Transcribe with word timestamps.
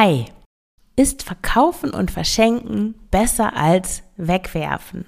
Hi, 0.00 0.26
ist 0.94 1.24
Verkaufen 1.24 1.90
und 1.90 2.12
Verschenken 2.12 2.94
besser 3.10 3.56
als 3.56 4.04
Wegwerfen? 4.16 5.04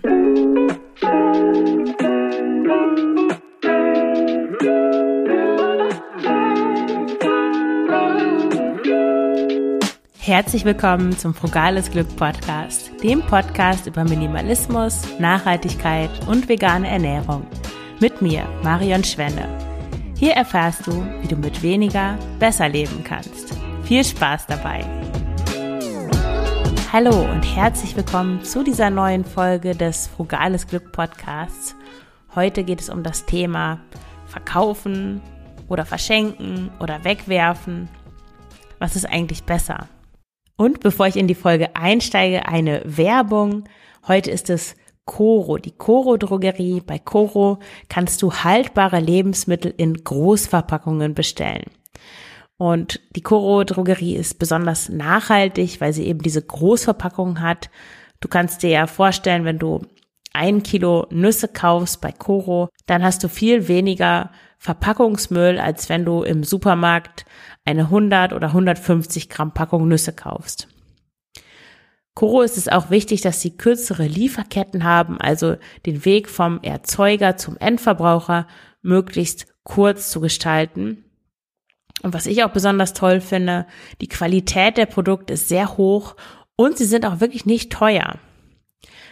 Herzlich 10.18 10.64
willkommen 10.64 11.16
zum 11.16 11.34
Frugales 11.34 11.92
Glück 11.92 12.08
Podcast, 12.16 12.90
dem 13.00 13.22
Podcast 13.22 13.86
über 13.86 14.02
Minimalismus, 14.02 15.02
Nachhaltigkeit 15.20 16.10
und 16.26 16.48
vegane 16.48 16.88
Ernährung. 16.88 17.46
Mit 18.00 18.20
mir, 18.20 18.44
Marion 18.64 19.04
Schwenne. 19.04 19.46
Hier 20.16 20.32
erfährst 20.32 20.84
du, 20.88 21.06
wie 21.20 21.28
du 21.28 21.36
mit 21.36 21.62
weniger 21.62 22.18
besser 22.40 22.68
leben 22.68 23.04
kannst. 23.04 23.54
Viel 23.90 24.04
Spaß 24.04 24.46
dabei! 24.46 24.84
Hallo 26.92 27.28
und 27.28 27.42
herzlich 27.42 27.96
willkommen 27.96 28.44
zu 28.44 28.62
dieser 28.62 28.88
neuen 28.88 29.24
Folge 29.24 29.74
des 29.74 30.06
Frugales 30.06 30.68
Glück 30.68 30.92
Podcasts. 30.92 31.74
Heute 32.36 32.62
geht 32.62 32.80
es 32.80 32.88
um 32.88 33.02
das 33.02 33.26
Thema 33.26 33.80
Verkaufen 34.26 35.20
oder 35.66 35.84
Verschenken 35.84 36.70
oder 36.78 37.02
Wegwerfen. 37.02 37.88
Was 38.78 38.94
ist 38.94 39.06
eigentlich 39.06 39.42
besser? 39.42 39.88
Und 40.56 40.78
bevor 40.78 41.08
ich 41.08 41.16
in 41.16 41.26
die 41.26 41.34
Folge 41.34 41.74
einsteige, 41.74 42.46
eine 42.46 42.82
Werbung. 42.84 43.64
Heute 44.06 44.30
ist 44.30 44.50
es 44.50 44.76
Coro, 45.04 45.58
die 45.58 45.72
Coro 45.72 46.16
Drogerie. 46.16 46.80
Bei 46.80 47.00
Coro 47.00 47.58
kannst 47.88 48.22
du 48.22 48.32
haltbare 48.32 49.00
Lebensmittel 49.00 49.74
in 49.76 49.94
Großverpackungen 49.94 51.12
bestellen. 51.14 51.64
Und 52.60 53.00
die 53.16 53.22
Coro 53.22 53.64
Drogerie 53.64 54.16
ist 54.16 54.38
besonders 54.38 54.90
nachhaltig, 54.90 55.80
weil 55.80 55.94
sie 55.94 56.04
eben 56.04 56.20
diese 56.20 56.42
Großverpackung 56.42 57.40
hat. 57.40 57.70
Du 58.20 58.28
kannst 58.28 58.62
dir 58.62 58.68
ja 58.68 58.86
vorstellen, 58.86 59.46
wenn 59.46 59.58
du 59.58 59.80
ein 60.34 60.62
Kilo 60.62 61.06
Nüsse 61.08 61.48
kaufst 61.48 62.02
bei 62.02 62.12
Coro, 62.12 62.68
dann 62.84 63.02
hast 63.02 63.24
du 63.24 63.28
viel 63.28 63.66
weniger 63.66 64.30
Verpackungsmüll, 64.58 65.58
als 65.58 65.88
wenn 65.88 66.04
du 66.04 66.22
im 66.22 66.44
Supermarkt 66.44 67.24
eine 67.64 67.84
100 67.84 68.34
oder 68.34 68.48
150 68.48 69.30
Gramm 69.30 69.54
Packung 69.54 69.88
Nüsse 69.88 70.12
kaufst. 70.12 70.68
Coro 72.14 72.42
ist 72.42 72.58
es 72.58 72.68
auch 72.68 72.90
wichtig, 72.90 73.22
dass 73.22 73.40
sie 73.40 73.56
kürzere 73.56 74.04
Lieferketten 74.04 74.84
haben, 74.84 75.18
also 75.18 75.56
den 75.86 76.04
Weg 76.04 76.28
vom 76.28 76.60
Erzeuger 76.60 77.38
zum 77.38 77.56
Endverbraucher 77.56 78.46
möglichst 78.82 79.46
kurz 79.64 80.10
zu 80.10 80.20
gestalten 80.20 81.06
und 82.02 82.14
was 82.14 82.26
ich 82.26 82.44
auch 82.44 82.50
besonders 82.50 82.92
toll 82.92 83.20
finde, 83.20 83.66
die 84.00 84.08
Qualität 84.08 84.76
der 84.76 84.86
Produkte 84.86 85.34
ist 85.34 85.48
sehr 85.48 85.76
hoch 85.76 86.16
und 86.56 86.78
sie 86.78 86.84
sind 86.84 87.04
auch 87.06 87.20
wirklich 87.20 87.46
nicht 87.46 87.72
teuer. 87.72 88.18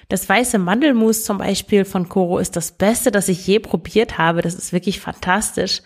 Das 0.09 0.27
weiße 0.27 0.59
Mandelmus 0.59 1.25
zum 1.25 1.39
Beispiel 1.39 1.85
von 1.85 2.09
Coro 2.09 2.39
ist 2.39 2.57
das 2.57 2.73
Beste, 2.73 3.11
das 3.11 3.29
ich 3.29 3.47
je 3.47 3.59
probiert 3.59 4.17
habe. 4.17 4.41
Das 4.41 4.55
ist 4.55 4.73
wirklich 4.73 5.01
fantastisch. 5.01 5.83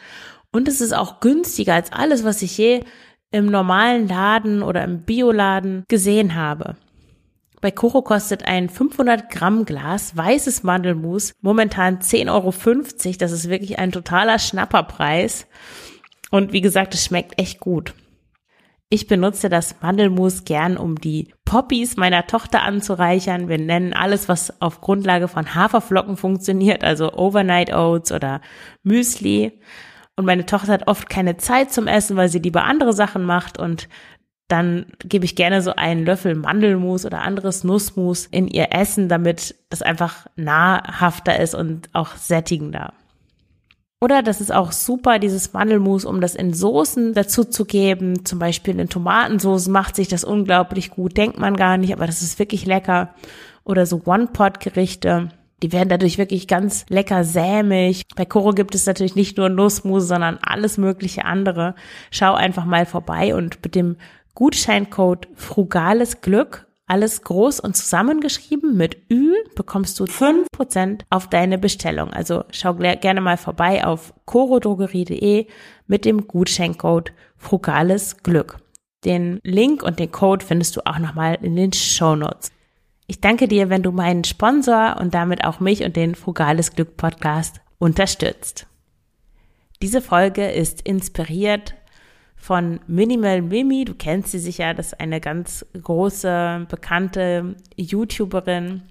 Und 0.52 0.68
es 0.68 0.80
ist 0.80 0.92
auch 0.92 1.18
günstiger 1.18 1.74
als 1.74 1.92
alles, 1.92 2.22
was 2.22 2.42
ich 2.42 2.56
je 2.56 2.84
im 3.32 3.46
normalen 3.46 4.06
Laden 4.06 4.62
oder 4.62 4.84
im 4.84 5.02
Bioladen 5.02 5.84
gesehen 5.88 6.36
habe. 6.36 6.76
Bei 7.60 7.70
Coro 7.70 8.02
kostet 8.02 8.44
ein 8.44 8.68
500 8.68 9.30
Gramm 9.30 9.64
Glas 9.64 10.16
weißes 10.16 10.62
Mandelmus 10.62 11.32
momentan 11.40 11.98
10,50 12.00 12.28
Euro. 12.30 13.16
Das 13.18 13.32
ist 13.32 13.48
wirklich 13.48 13.78
ein 13.78 13.92
totaler 13.92 14.38
Schnapperpreis. 14.38 15.46
Und 16.32 16.54
wie 16.54 16.62
gesagt, 16.62 16.94
es 16.94 17.04
schmeckt 17.04 17.38
echt 17.38 17.60
gut. 17.60 17.94
Ich 18.88 19.06
benutze 19.06 19.50
das 19.50 19.76
Mandelmus 19.82 20.44
gern, 20.44 20.78
um 20.78 20.96
die 20.96 21.32
Poppies 21.44 21.96
meiner 21.96 22.26
Tochter 22.26 22.62
anzureichern. 22.62 23.48
Wir 23.48 23.58
nennen 23.58 23.92
alles, 23.92 24.30
was 24.30 24.60
auf 24.62 24.80
Grundlage 24.80 25.28
von 25.28 25.54
Haferflocken 25.54 26.16
funktioniert, 26.16 26.84
also 26.84 27.12
Overnight 27.12 27.72
Oats 27.74 28.12
oder 28.12 28.40
Müsli. 28.82 29.60
Und 30.16 30.24
meine 30.24 30.46
Tochter 30.46 30.72
hat 30.72 30.88
oft 30.88 31.10
keine 31.10 31.36
Zeit 31.36 31.70
zum 31.70 31.86
Essen, 31.86 32.16
weil 32.16 32.30
sie 32.30 32.38
lieber 32.38 32.64
andere 32.64 32.94
Sachen 32.94 33.24
macht 33.24 33.58
und 33.58 33.88
dann 34.48 34.86
gebe 34.98 35.24
ich 35.24 35.36
gerne 35.36 35.62
so 35.62 35.74
einen 35.74 36.04
Löffel 36.04 36.34
Mandelmus 36.34 37.06
oder 37.06 37.22
anderes 37.22 37.64
Nussmus 37.64 38.26
in 38.26 38.48
ihr 38.48 38.72
Essen, 38.72 39.08
damit 39.08 39.54
das 39.70 39.82
einfach 39.82 40.26
nahrhafter 40.36 41.38
ist 41.40 41.54
und 41.54 41.88
auch 41.94 42.16
sättigender. 42.16 42.92
Oder 44.02 44.24
das 44.24 44.40
ist 44.40 44.52
auch 44.52 44.72
super, 44.72 45.20
dieses 45.20 45.52
Mandelmus, 45.52 46.04
um 46.04 46.20
das 46.20 46.34
in 46.34 46.52
Soßen 46.52 47.14
dazu 47.14 47.44
zu 47.44 47.64
geben. 47.64 48.24
Zum 48.24 48.40
Beispiel 48.40 48.80
in 48.80 48.88
Tomatensoßen 48.88 49.72
macht 49.72 49.94
sich 49.94 50.08
das 50.08 50.24
unglaublich 50.24 50.90
gut. 50.90 51.16
Denkt 51.16 51.38
man 51.38 51.54
gar 51.54 51.76
nicht, 51.76 51.92
aber 51.92 52.06
das 52.06 52.20
ist 52.20 52.40
wirklich 52.40 52.66
lecker. 52.66 53.14
Oder 53.62 53.86
so 53.86 54.02
One-Pot-Gerichte. 54.04 55.28
Die 55.62 55.70
werden 55.70 55.88
dadurch 55.88 56.18
wirklich 56.18 56.48
ganz 56.48 56.84
lecker 56.88 57.22
sämig. 57.22 58.02
Bei 58.16 58.24
Koro 58.24 58.50
gibt 58.50 58.74
es 58.74 58.86
natürlich 58.86 59.14
nicht 59.14 59.36
nur 59.36 59.48
Nussmus, 59.48 60.08
sondern 60.08 60.40
alles 60.42 60.78
mögliche 60.78 61.24
andere. 61.24 61.76
Schau 62.10 62.34
einfach 62.34 62.64
mal 62.64 62.86
vorbei 62.86 63.36
und 63.36 63.62
mit 63.62 63.76
dem 63.76 63.94
Gutscheincode 64.34 65.28
Frugales 65.36 66.22
Glück 66.22 66.66
alles 66.86 67.22
groß 67.22 67.60
und 67.60 67.76
zusammengeschrieben 67.76 68.76
mit 68.76 69.10
Ü 69.10 69.34
bekommst 69.54 69.98
du 69.98 70.06
fünf 70.06 70.48
Prozent 70.50 71.04
auf 71.10 71.28
deine 71.28 71.58
Bestellung. 71.58 72.12
Also 72.12 72.44
schau 72.50 72.74
gerne 72.74 73.20
mal 73.20 73.36
vorbei 73.36 73.84
auf 73.84 74.12
corodrogerie.de 74.26 75.46
mit 75.86 76.04
dem 76.04 76.26
Gutscheincode 76.26 77.12
Frugales 77.36 78.22
Glück. 78.22 78.58
Den 79.04 79.40
Link 79.42 79.82
und 79.82 79.98
den 79.98 80.12
Code 80.12 80.44
findest 80.44 80.76
du 80.76 80.86
auch 80.86 80.98
nochmal 80.98 81.38
in 81.40 81.56
den 81.56 81.72
Show 81.72 82.14
Notes. 82.14 82.52
Ich 83.06 83.20
danke 83.20 83.48
dir, 83.48 83.68
wenn 83.68 83.82
du 83.82 83.90
meinen 83.90 84.24
Sponsor 84.24 84.96
und 85.00 85.14
damit 85.14 85.44
auch 85.44 85.60
mich 85.60 85.84
und 85.84 85.96
den 85.96 86.14
Frugales 86.14 86.72
Glück 86.72 86.96
Podcast 86.96 87.60
unterstützt. 87.78 88.66
Diese 89.82 90.00
Folge 90.00 90.50
ist 90.50 90.82
inspiriert 90.82 91.74
von 92.42 92.80
Minimal 92.88 93.40
Mimi. 93.40 93.84
Du 93.84 93.94
kennst 93.94 94.32
sie 94.32 94.40
sicher, 94.40 94.74
das 94.74 94.88
ist 94.88 95.00
eine 95.00 95.20
ganz 95.20 95.64
große, 95.80 96.66
bekannte 96.68 97.54
YouTuberin 97.76 98.82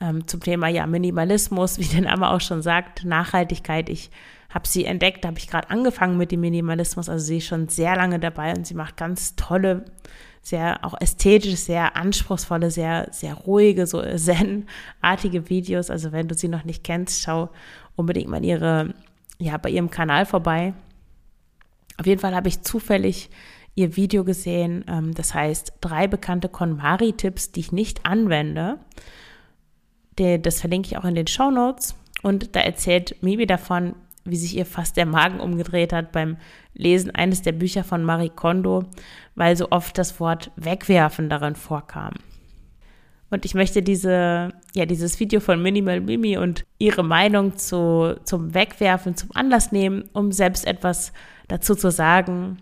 ähm, 0.00 0.26
zum 0.26 0.40
Thema 0.40 0.68
ja 0.68 0.86
Minimalismus, 0.86 1.78
wie 1.78 1.84
der 1.84 2.00
Name 2.00 2.30
auch 2.30 2.40
schon 2.40 2.62
sagt, 2.62 3.04
Nachhaltigkeit. 3.04 3.90
Ich 3.90 4.10
habe 4.48 4.66
sie 4.66 4.86
entdeckt, 4.86 5.24
da 5.24 5.28
habe 5.28 5.38
ich 5.38 5.46
gerade 5.46 5.68
angefangen 5.68 6.16
mit 6.16 6.32
dem 6.32 6.40
Minimalismus, 6.40 7.10
also 7.10 7.22
sie 7.22 7.36
ist 7.36 7.46
schon 7.46 7.68
sehr 7.68 7.96
lange 7.96 8.18
dabei 8.18 8.54
und 8.54 8.66
sie 8.66 8.74
macht 8.74 8.96
ganz 8.96 9.36
tolle, 9.36 9.84
sehr 10.40 10.86
auch 10.86 10.98
ästhetisch, 10.98 11.56
sehr 11.56 11.96
anspruchsvolle, 11.96 12.70
sehr, 12.70 13.08
sehr 13.10 13.34
ruhige, 13.34 13.86
so 13.86 14.00
zen-artige 14.00 15.50
Videos. 15.50 15.90
Also 15.90 16.12
wenn 16.12 16.28
du 16.28 16.34
sie 16.34 16.48
noch 16.48 16.64
nicht 16.64 16.82
kennst, 16.82 17.20
schau 17.20 17.50
unbedingt 17.94 18.30
mal 18.30 18.42
ihre, 18.42 18.94
ja, 19.38 19.58
bei 19.58 19.68
ihrem 19.68 19.90
Kanal 19.90 20.24
vorbei. 20.24 20.72
Auf 21.98 22.06
jeden 22.06 22.20
Fall 22.20 22.34
habe 22.34 22.48
ich 22.48 22.62
zufällig 22.62 23.30
ihr 23.74 23.96
Video 23.96 24.24
gesehen. 24.24 24.84
Ähm, 24.88 25.14
das 25.14 25.34
heißt, 25.34 25.74
drei 25.80 26.06
bekannte 26.06 26.48
KonMari-Tipps, 26.48 27.52
die 27.52 27.60
ich 27.60 27.72
nicht 27.72 28.06
anwende. 28.06 28.78
Das 30.16 30.60
verlinke 30.60 30.88
ich 30.88 30.96
auch 30.96 31.04
in 31.04 31.16
den 31.16 31.26
Show 31.26 31.50
Notes. 31.50 31.96
Und 32.22 32.54
da 32.54 32.60
erzählt 32.60 33.22
Mibi 33.22 33.46
davon, 33.46 33.96
wie 34.24 34.36
sich 34.36 34.56
ihr 34.56 34.64
fast 34.64 34.96
der 34.96 35.06
Magen 35.06 35.40
umgedreht 35.40 35.92
hat 35.92 36.12
beim 36.12 36.36
Lesen 36.72 37.10
eines 37.10 37.42
der 37.42 37.52
Bücher 37.52 37.84
von 37.84 38.02
Marie 38.04 38.30
Kondo, 38.30 38.84
weil 39.34 39.56
so 39.56 39.70
oft 39.70 39.98
das 39.98 40.18
Wort 40.20 40.50
wegwerfen 40.56 41.28
darin 41.28 41.56
vorkam. 41.56 42.14
Und 43.30 43.44
ich 43.44 43.54
möchte 43.54 43.82
diese, 43.82 44.52
ja, 44.74 44.86
dieses 44.86 45.18
Video 45.18 45.40
von 45.40 45.60
Minimal 45.60 46.00
Mimi 46.00 46.38
und 46.38 46.64
ihre 46.78 47.02
Meinung 47.02 47.58
zu, 47.58 48.16
zum 48.24 48.54
Wegwerfen 48.54 49.16
zum 49.16 49.30
Anlass 49.34 49.72
nehmen, 49.72 50.04
um 50.12 50.30
selbst 50.32 50.66
etwas 50.66 51.12
dazu 51.48 51.74
zu 51.74 51.90
sagen 51.90 52.58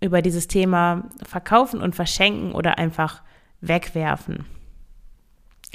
über 0.00 0.22
dieses 0.22 0.48
Thema 0.48 1.08
Verkaufen 1.22 1.80
und 1.80 1.96
Verschenken 1.96 2.52
oder 2.52 2.78
einfach 2.78 3.22
wegwerfen. 3.60 4.46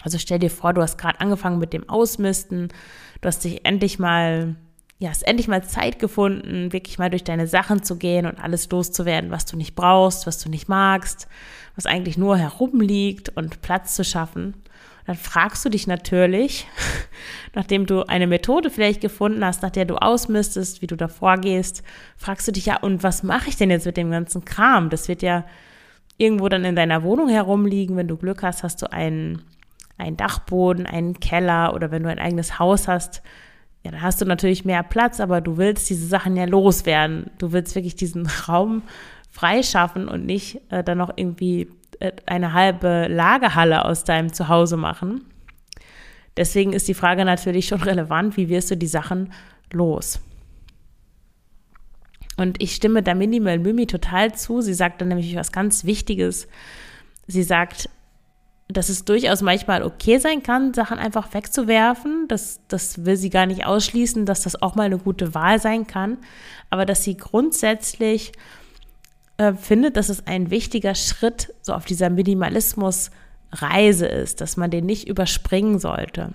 Also 0.01 0.17
stell 0.17 0.39
dir 0.39 0.49
vor, 0.49 0.73
du 0.73 0.81
hast 0.81 0.97
gerade 0.97 1.19
angefangen 1.19 1.59
mit 1.59 1.73
dem 1.73 1.87
Ausmisten, 1.87 2.69
du 3.21 3.27
hast 3.27 3.43
dich 3.43 3.65
endlich 3.65 3.99
mal, 3.99 4.55
ja, 4.97 5.09
hast 5.09 5.27
endlich 5.27 5.47
mal 5.47 5.63
Zeit 5.63 5.99
gefunden, 5.99 6.73
wirklich 6.73 6.97
mal 6.97 7.09
durch 7.09 7.23
deine 7.23 7.47
Sachen 7.47 7.83
zu 7.83 7.97
gehen 7.97 8.25
und 8.25 8.39
alles 8.39 8.69
loszuwerden, 8.69 9.31
was 9.31 9.45
du 9.45 9.57
nicht 9.57 9.75
brauchst, 9.75 10.25
was 10.25 10.39
du 10.39 10.49
nicht 10.49 10.67
magst, 10.67 11.27
was 11.75 11.85
eigentlich 11.85 12.17
nur 12.17 12.37
herumliegt 12.37 13.29
und 13.29 13.61
Platz 13.61 13.95
zu 13.95 14.03
schaffen 14.03 14.55
dann 15.05 15.15
fragst 15.15 15.65
du 15.65 15.69
dich 15.69 15.87
natürlich, 15.87 16.67
nachdem 17.53 17.85
du 17.85 18.07
eine 18.07 18.27
Methode 18.27 18.69
vielleicht 18.69 19.01
gefunden 19.01 19.43
hast, 19.43 19.61
nach 19.61 19.69
der 19.69 19.85
du 19.85 19.95
ausmistest, 19.95 20.81
wie 20.81 20.87
du 20.87 20.95
da 20.95 21.07
vorgehst, 21.07 21.83
fragst 22.17 22.47
du 22.47 22.51
dich 22.51 22.67
ja, 22.67 22.77
und 22.77 23.03
was 23.03 23.23
mache 23.23 23.49
ich 23.49 23.57
denn 23.57 23.69
jetzt 23.69 23.85
mit 23.85 23.97
dem 23.97 24.11
ganzen 24.11 24.45
Kram? 24.45 24.89
Das 24.89 25.07
wird 25.07 25.21
ja 25.21 25.45
irgendwo 26.17 26.47
dann 26.47 26.63
in 26.65 26.75
deiner 26.75 27.03
Wohnung 27.03 27.27
herumliegen. 27.29 27.97
Wenn 27.97 28.07
du 28.07 28.17
Glück 28.17 28.43
hast, 28.43 28.63
hast 28.63 28.81
du 28.81 28.91
einen, 28.91 29.41
einen 29.97 30.17
Dachboden, 30.17 30.85
einen 30.85 31.19
Keller 31.19 31.73
oder 31.73 31.91
wenn 31.91 32.03
du 32.03 32.09
ein 32.09 32.19
eigenes 32.19 32.59
Haus 32.59 32.87
hast, 32.87 33.21
ja, 33.83 33.91
dann 33.91 34.01
hast 34.01 34.21
du 34.21 34.25
natürlich 34.25 34.63
mehr 34.63 34.81
Platz, 34.81 35.19
aber 35.19 35.41
du 35.41 35.57
willst 35.57 35.89
diese 35.89 36.07
Sachen 36.07 36.37
ja 36.37 36.45
loswerden. 36.45 37.29
Du 37.37 37.51
willst 37.51 37.75
wirklich 37.75 37.95
diesen 37.95 38.27
Raum 38.47 38.83
freischaffen 39.33 40.07
und 40.07 40.25
nicht 40.25 40.61
äh, 40.69 40.83
dann 40.83 40.99
noch 40.99 41.11
irgendwie 41.15 41.67
äh, 41.99 42.11
eine 42.27 42.53
halbe 42.53 43.07
Lagerhalle 43.09 43.83
aus 43.83 44.03
deinem 44.03 44.31
Zuhause 44.31 44.77
machen. 44.77 45.25
Deswegen 46.37 46.71
ist 46.71 46.87
die 46.87 46.93
Frage 46.93 47.25
natürlich 47.25 47.67
schon 47.67 47.81
relevant, 47.83 48.37
wie 48.37 48.47
wirst 48.47 48.69
du 48.69 48.77
die 48.77 48.87
Sachen 48.87 49.33
los? 49.71 50.21
Und 52.37 52.61
ich 52.61 52.75
stimme 52.75 53.01
da 53.01 53.15
Minimal 53.15 53.57
Mimi 53.57 53.87
total 53.87 54.33
zu. 54.35 54.61
Sie 54.61 54.73
sagt 54.73 55.01
dann 55.01 55.07
nämlich 55.07 55.35
was 55.35 55.51
ganz 55.51 55.83
Wichtiges. 55.83 56.47
Sie 57.27 57.43
sagt, 57.43 57.89
dass 58.67 58.89
es 58.89 59.05
durchaus 59.05 59.41
manchmal 59.41 59.83
okay 59.83 60.19
sein 60.19 60.43
kann, 60.43 60.73
Sachen 60.73 60.97
einfach 60.97 61.33
wegzuwerfen. 61.33 62.27
Das, 62.27 62.61
das 62.67 63.05
will 63.05 63.17
sie 63.17 63.29
gar 63.29 63.45
nicht 63.47 63.65
ausschließen, 63.65 64.25
dass 64.25 64.41
das 64.41 64.61
auch 64.61 64.75
mal 64.75 64.83
eine 64.83 64.97
gute 64.99 65.33
Wahl 65.33 65.59
sein 65.59 65.87
kann. 65.87 66.17
Aber 66.69 66.85
dass 66.85 67.03
sie 67.03 67.17
grundsätzlich 67.17 68.31
äh, 69.43 69.53
findet, 69.55 69.97
dass 69.97 70.09
es 70.09 70.25
ein 70.25 70.49
wichtiger 70.49 70.95
Schritt 70.95 71.53
so 71.61 71.73
auf 71.73 71.85
dieser 71.85 72.09
Minimalismus-Reise 72.09 74.07
ist, 74.07 74.41
dass 74.41 74.57
man 74.57 74.71
den 74.71 74.85
nicht 74.85 75.07
überspringen 75.07 75.79
sollte. 75.79 76.33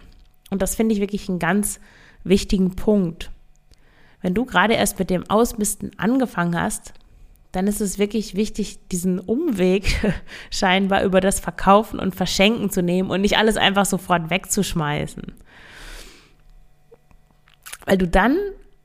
Und 0.51 0.63
das 0.63 0.75
finde 0.75 0.95
ich 0.95 1.01
wirklich 1.01 1.29
einen 1.29 1.39
ganz 1.39 1.81
wichtigen 2.25 2.77
Punkt. 2.77 3.31
Wenn 4.21 4.35
du 4.35 4.45
gerade 4.45 4.75
erst 4.75 4.99
mit 4.99 5.11
dem 5.11 5.29
Ausmisten 5.29 5.93
angefangen 5.99 6.61
hast, 6.61 6.93
dann 7.53 7.67
ist 7.67 7.81
es 7.81 7.99
wirklich 7.99 8.35
wichtig, 8.35 8.79
diesen 8.89 9.19
Umweg 9.19 9.97
scheinbar 10.51 11.05
über 11.05 11.21
das 11.21 11.41
Verkaufen 11.41 11.99
und 11.99 12.15
Verschenken 12.15 12.71
zu 12.71 12.83
nehmen 12.83 13.11
und 13.11 13.23
nicht 13.23 13.39
alles 13.39 13.57
einfach 13.57 13.87
sofort 13.87 14.29
wegzuschmeißen. 14.31 15.25
Weil 17.87 17.97
du 17.97 18.07
dann, 18.07 18.37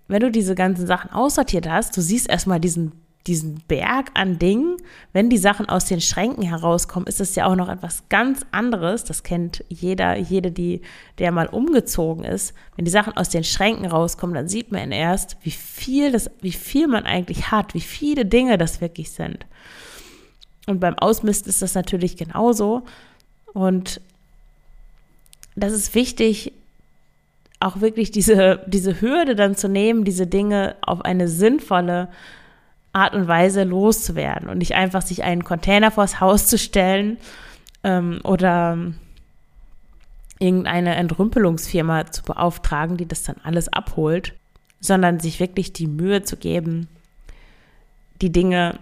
wenn 0.07 0.21
du 0.21 0.31
diese 0.31 0.55
ganzen 0.55 0.87
Sachen 0.87 1.11
aussortiert 1.11 1.67
hast, 1.67 1.97
du 1.97 2.01
siehst 2.01 2.29
erstmal 2.29 2.61
diesen 2.61 3.02
diesen 3.27 3.61
Berg 3.67 4.11
an 4.15 4.37
Dingen, 4.37 4.77
wenn 5.13 5.29
die 5.29 5.37
Sachen 5.37 5.69
aus 5.69 5.85
den 5.85 6.01
Schränken 6.01 6.43
herauskommen, 6.43 7.07
ist 7.07 7.21
es 7.21 7.35
ja 7.35 7.45
auch 7.45 7.55
noch 7.55 7.69
etwas 7.69 8.03
ganz 8.09 8.45
anderes. 8.51 9.05
Das 9.05 9.23
kennt 9.23 9.63
jeder, 9.69 10.17
jede, 10.17 10.51
die, 10.51 10.81
der 11.19 11.31
mal 11.31 11.47
umgezogen 11.47 12.25
ist. 12.25 12.53
Wenn 12.75 12.85
die 12.85 12.91
Sachen 12.91 13.15
aus 13.15 13.29
den 13.29 13.45
Schränken 13.45 13.85
rauskommen, 13.85 14.35
dann 14.35 14.49
sieht 14.49 14.71
man 14.71 14.91
erst, 14.91 15.37
wie 15.43 15.51
viel 15.51 16.11
das, 16.11 16.29
wie 16.41 16.51
viel 16.51 16.87
man 16.87 17.05
eigentlich 17.05 17.49
hat, 17.49 17.73
wie 17.73 17.81
viele 17.81 18.25
Dinge 18.25 18.57
das 18.57 18.81
wirklich 18.81 19.11
sind. 19.11 19.45
Und 20.67 20.79
beim 20.79 20.97
Ausmisten 20.97 21.49
ist 21.49 21.61
das 21.61 21.75
natürlich 21.75 22.17
genauso. 22.17 22.83
Und 23.53 24.01
das 25.55 25.71
ist 25.71 25.95
wichtig, 25.95 26.53
auch 27.61 27.79
wirklich 27.79 28.11
diese, 28.11 28.61
diese 28.67 28.99
Hürde 28.99 29.35
dann 29.35 29.55
zu 29.55 29.69
nehmen, 29.69 30.03
diese 30.03 30.27
Dinge 30.27 30.75
auf 30.81 31.01
eine 31.01 31.29
sinnvolle 31.29 32.09
Art 32.93 33.15
und 33.15 33.27
Weise 33.27 33.63
loszuwerden 33.63 34.47
und 34.49 34.59
nicht 34.59 34.75
einfach 34.75 35.01
sich 35.01 35.23
einen 35.23 35.43
Container 35.43 35.91
vors 35.91 36.19
Haus 36.19 36.47
zu 36.47 36.57
stellen 36.57 37.17
ähm, 37.83 38.21
oder 38.23 38.77
irgendeine 40.39 40.95
Entrümpelungsfirma 40.95 42.11
zu 42.11 42.23
beauftragen, 42.23 42.97
die 42.97 43.07
das 43.07 43.23
dann 43.23 43.37
alles 43.43 43.71
abholt, 43.71 44.33
sondern 44.79 45.19
sich 45.19 45.39
wirklich 45.39 45.73
die 45.73 45.87
Mühe 45.87 46.23
zu 46.23 46.37
geben, 46.37 46.87
die 48.21 48.31
Dinge 48.31 48.79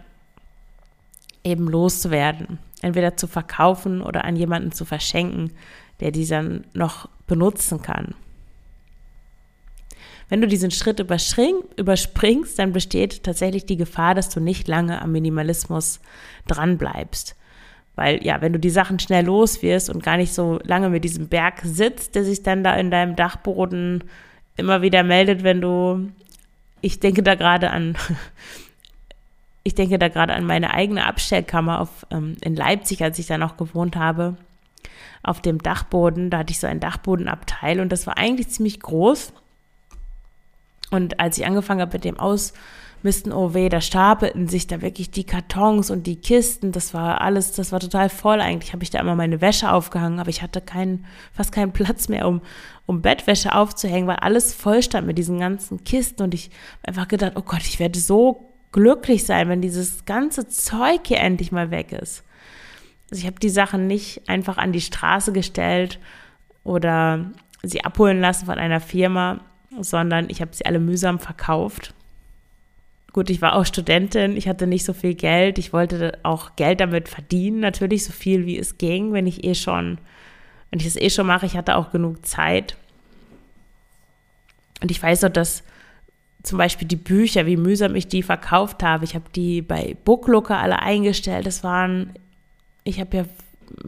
eben 1.43 1.67
loszuwerden, 1.67 2.59
entweder 2.81 3.15
zu 3.15 3.27
verkaufen 3.27 4.01
oder 4.01 4.25
an 4.25 4.35
jemanden 4.35 4.71
zu 4.71 4.85
verschenken, 4.85 5.51
der 5.99 6.11
die 6.11 6.27
dann 6.27 6.65
noch 6.73 7.07
benutzen 7.27 7.81
kann. 7.81 8.15
Wenn 10.31 10.39
du 10.39 10.47
diesen 10.47 10.71
Schritt 10.71 11.01
überspringst, 11.01 12.57
dann 12.57 12.71
besteht 12.71 13.21
tatsächlich 13.25 13.65
die 13.65 13.75
Gefahr, 13.75 14.15
dass 14.15 14.29
du 14.29 14.39
nicht 14.39 14.65
lange 14.69 15.01
am 15.01 15.11
Minimalismus 15.11 15.99
dranbleibst. 16.47 17.35
Weil 17.95 18.23
ja, 18.23 18.39
wenn 18.39 18.53
du 18.53 18.59
die 18.59 18.69
Sachen 18.69 18.97
schnell 18.97 19.25
los 19.25 19.61
wirst 19.61 19.89
und 19.89 20.03
gar 20.03 20.15
nicht 20.15 20.33
so 20.33 20.61
lange 20.63 20.87
mit 20.89 21.03
diesem 21.03 21.27
Berg 21.27 21.59
sitzt, 21.65 22.15
der 22.15 22.23
sich 22.23 22.43
dann 22.43 22.63
da 22.63 22.73
in 22.75 22.91
deinem 22.91 23.17
Dachboden 23.17 24.05
immer 24.55 24.81
wieder 24.81 25.03
meldet, 25.03 25.43
wenn 25.43 25.59
du, 25.59 26.09
ich 26.79 27.01
denke 27.01 27.23
da 27.23 27.35
gerade 27.35 27.69
an, 27.69 27.97
ich 29.63 29.75
denke 29.75 29.99
da 29.99 30.07
gerade 30.07 30.33
an 30.33 30.45
meine 30.45 30.73
eigene 30.73 31.07
Abstellkammer 31.07 31.81
auf, 31.81 32.05
ähm, 32.09 32.37
in 32.39 32.55
Leipzig, 32.55 33.03
als 33.03 33.19
ich 33.19 33.27
da 33.27 33.37
noch 33.37 33.57
gewohnt 33.57 33.97
habe, 33.97 34.37
auf 35.23 35.41
dem 35.41 35.61
Dachboden. 35.61 36.29
Da 36.29 36.37
hatte 36.37 36.51
ich 36.51 36.59
so 36.61 36.67
ein 36.67 36.79
Dachbodenabteil 36.79 37.81
und 37.81 37.91
das 37.91 38.07
war 38.07 38.17
eigentlich 38.17 38.47
ziemlich 38.47 38.79
groß. 38.79 39.33
Und 40.91 41.19
als 41.19 41.37
ich 41.37 41.45
angefangen 41.45 41.81
habe 41.81 41.93
mit 41.93 42.03
dem 42.03 42.19
Ausmisten, 42.19 43.31
oh 43.31 43.53
weh, 43.53 43.69
da 43.69 43.81
stapelten 43.81 44.47
sich 44.47 44.67
da 44.67 44.81
wirklich 44.81 45.09
die 45.09 45.23
Kartons 45.23 45.89
und 45.89 46.05
die 46.05 46.17
Kisten. 46.17 46.71
Das 46.71 46.93
war 46.93 47.21
alles, 47.21 47.53
das 47.53 47.71
war 47.71 47.79
total 47.79 48.09
voll. 48.09 48.41
Eigentlich 48.41 48.73
habe 48.73 48.83
ich 48.83 48.89
da 48.89 48.99
immer 48.99 49.15
meine 49.15 49.41
Wäsche 49.41 49.71
aufgehangen, 49.71 50.19
aber 50.19 50.29
ich 50.29 50.41
hatte 50.41 50.61
keinen, 50.61 51.05
fast 51.33 51.51
keinen 51.51 51.71
Platz 51.71 52.09
mehr, 52.09 52.27
um, 52.27 52.41
um 52.85 53.01
Bettwäsche 53.01 53.55
aufzuhängen, 53.55 54.07
weil 54.07 54.17
alles 54.17 54.53
voll 54.53 54.83
stand 54.83 55.07
mit 55.07 55.17
diesen 55.17 55.39
ganzen 55.39 55.83
Kisten. 55.83 56.23
Und 56.23 56.33
ich 56.33 56.51
einfach 56.83 57.07
gedacht, 57.07 57.33
oh 57.35 57.41
Gott, 57.41 57.61
ich 57.61 57.79
werde 57.79 57.97
so 57.97 58.51
glücklich 58.73 59.25
sein, 59.25 59.49
wenn 59.49 59.61
dieses 59.61 60.05
ganze 60.05 60.47
Zeug 60.47 61.01
hier 61.05 61.19
endlich 61.19 61.51
mal 61.51 61.71
weg 61.71 61.93
ist. 61.93 62.23
Also 63.09 63.21
ich 63.21 63.27
habe 63.27 63.39
die 63.39 63.49
Sachen 63.49 63.87
nicht 63.87 64.29
einfach 64.29 64.57
an 64.57 64.71
die 64.71 64.81
Straße 64.81 65.33
gestellt 65.33 65.99
oder 66.63 67.31
sie 67.63 67.83
abholen 67.83 68.21
lassen 68.21 68.45
von 68.45 68.57
einer 68.57 68.79
Firma, 68.79 69.41
sondern 69.79 70.29
ich 70.29 70.41
habe 70.41 70.51
sie 70.53 70.65
alle 70.65 70.79
mühsam 70.79 71.19
verkauft. 71.19 71.93
Gut, 73.13 73.29
ich 73.29 73.41
war 73.41 73.55
auch 73.55 73.65
Studentin, 73.65 74.37
ich 74.37 74.47
hatte 74.47 74.67
nicht 74.67 74.85
so 74.85 74.93
viel 74.93 75.15
Geld, 75.15 75.57
ich 75.57 75.73
wollte 75.73 76.17
auch 76.23 76.55
Geld 76.55 76.79
damit 76.79 77.09
verdienen, 77.09 77.59
natürlich 77.59 78.05
so 78.05 78.13
viel 78.13 78.45
wie 78.45 78.57
es 78.57 78.77
ging, 78.77 79.11
wenn 79.11 79.27
ich 79.27 79.43
eh 79.43 79.55
schon, 79.55 79.97
wenn 80.69 80.79
ich 80.79 80.85
es 80.85 80.95
eh 80.95 81.09
schon 81.09 81.27
mache, 81.27 81.45
ich 81.45 81.57
hatte 81.57 81.75
auch 81.75 81.91
genug 81.91 82.25
Zeit. 82.25 82.77
Und 84.81 84.91
ich 84.91 85.01
weiß 85.01 85.25
auch, 85.25 85.29
dass 85.29 85.63
zum 86.43 86.57
Beispiel 86.57 86.87
die 86.87 86.95
Bücher, 86.95 87.45
wie 87.45 87.57
mühsam 87.57 87.95
ich 87.95 88.07
die 88.07 88.23
verkauft 88.23 88.81
habe. 88.81 89.03
Ich 89.03 89.13
habe 89.13 89.25
die 89.35 89.61
bei 89.61 89.95
Booklooker 90.05 90.57
alle 90.57 90.79
eingestellt. 90.79 91.45
Das 91.45 91.63
waren, 91.63 92.13
ich 92.83 92.99
habe 92.99 93.17
ja 93.17 93.25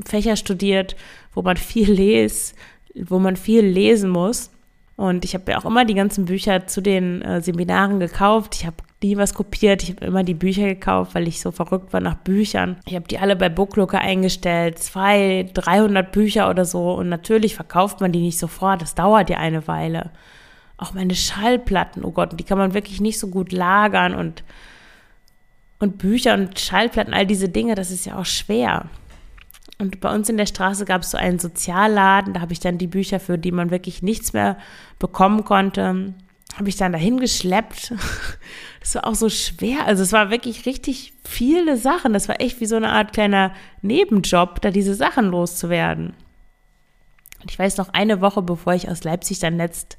Fächer 0.06 0.35
studiert, 0.35 0.95
wo 1.33 1.41
man 1.41 1.57
viel 1.57 1.91
les, 1.91 2.53
wo 2.94 3.19
man 3.19 3.38
viel 3.38 3.65
lesen 3.65 4.09
muss. 4.09 4.51
Und 4.95 5.25
ich 5.25 5.34
habe 5.34 5.51
ja 5.51 5.57
auch 5.57 5.66
immer 5.66 5.86
die 5.86 5.95
ganzen 5.95 6.25
Bücher 6.25 6.68
zu 6.68 6.81
den 6.81 7.22
äh, 7.24 7.42
Seminaren 7.42 8.00
gekauft. 8.00 8.56
Ich 8.56 8.66
habe 8.66 8.78
nie 9.01 9.18
was 9.18 9.34
kopiert. 9.34 9.84
Ich 9.84 9.90
habe 9.90 10.06
immer 10.06 10.24
die 10.24 10.36
Bücher 10.36 10.66
gekauft, 10.66 11.16
weil 11.16 11.28
ich 11.28 11.42
so 11.42 11.51
verrückt 11.51 11.94
war 11.94 12.00
nach 12.00 12.16
Büchern. 12.16 12.78
Ich 12.86 12.95
habe 12.95 13.07
die 13.07 13.18
alle 13.18 13.36
bei 13.36 13.50
Booklooker 13.50 14.00
eingestellt. 14.00 14.80
Zwei, 14.80 15.50
300 15.54 16.12
Bücher 16.12 16.50
oder 16.50 16.66
so. 16.66 16.94
Und 16.94 17.09
natürlich 17.09 17.56
verkauft 17.56 18.02
man 18.02 18.12
die 18.12 18.21
nicht 18.21 18.38
sofort. 18.38 18.81
Das 18.81 18.94
dauert 18.94 19.30
ja 19.30 19.38
eine 19.38 19.68
Weile. 19.68 20.12
Auch 20.78 20.94
meine 20.94 21.16
Schallplatten, 21.16 22.04
oh 22.04 22.12
Gott, 22.12 22.40
die 22.40 22.44
kann 22.44 22.57
man 22.57 22.73
wirklich 22.73 23.02
nicht 23.02 23.19
so 23.19 23.28
gut 23.28 23.52
lagern 23.52 24.14
und, 24.14 24.44
und 25.80 25.97
Bücher 25.97 26.33
und 26.33 26.59
Schallplatten, 26.59 27.14
all 27.14 27.26
diese 27.26 27.50
Dinge, 27.50 27.76
das 27.76 27.92
ist 27.92 28.06
ja 28.06 28.18
auch 28.18 28.26
schwer. 28.26 28.85
Und 29.83 29.99
bei 29.99 30.16
uns 30.16 30.30
in 30.30 30.37
der 30.37 30.45
Straße 30.45 30.85
gab 30.85 31.02
es 31.02 31.11
so 31.11 31.18
einen 31.18 31.40
Sozialladen, 31.40 32.33
da 32.33 32.40
habe 32.40 32.54
ich 32.54 32.61
dann 32.61 32.78
die 32.78 32.87
Bücher, 32.87 33.19
für 33.19 33.37
die 33.37 33.52
man 33.52 33.69
wirklich 33.69 34.02
nichts 34.02 34.31
mehr 34.31 34.57
bekommen 34.97 35.44
konnte, 35.44 36.13
habe 36.56 36.69
ich 36.69 36.78
dann 36.78 36.94
dahin 36.94 37.19
geschleppt. 37.19 37.94
Das 38.80 38.95
war 38.95 39.07
auch 39.07 39.16
so 39.16 39.30
schwer. 39.30 39.87
Also 39.87 40.04
es 40.04 40.11
war 40.11 40.30
wirklich 40.30 40.66
richtig 40.66 41.13
viele 41.23 41.78
Sachen. 41.78 42.11
Das 42.11 42.28
war 42.28 42.42
echt 42.42 42.59
wie 42.59 42.66
so 42.66 42.75
eine 42.75 42.90
Art 42.90 43.13
kleiner 43.13 43.54
Nebenjob, 43.81 44.59
da 44.59 44.71
diese 44.71 44.94
Sachen 44.94 45.28
loszuwerden. 45.28 46.13
Und 47.42 47.49
ich 47.49 47.57
weiß 47.57 47.78
noch, 47.78 47.94
eine 47.94 48.19
Woche 48.19 48.42
bevor 48.42 48.73
ich 48.73 48.90
aus 48.90 49.06
Leipzig 49.06 49.40
dann 49.40 49.56
letzt 49.56 49.97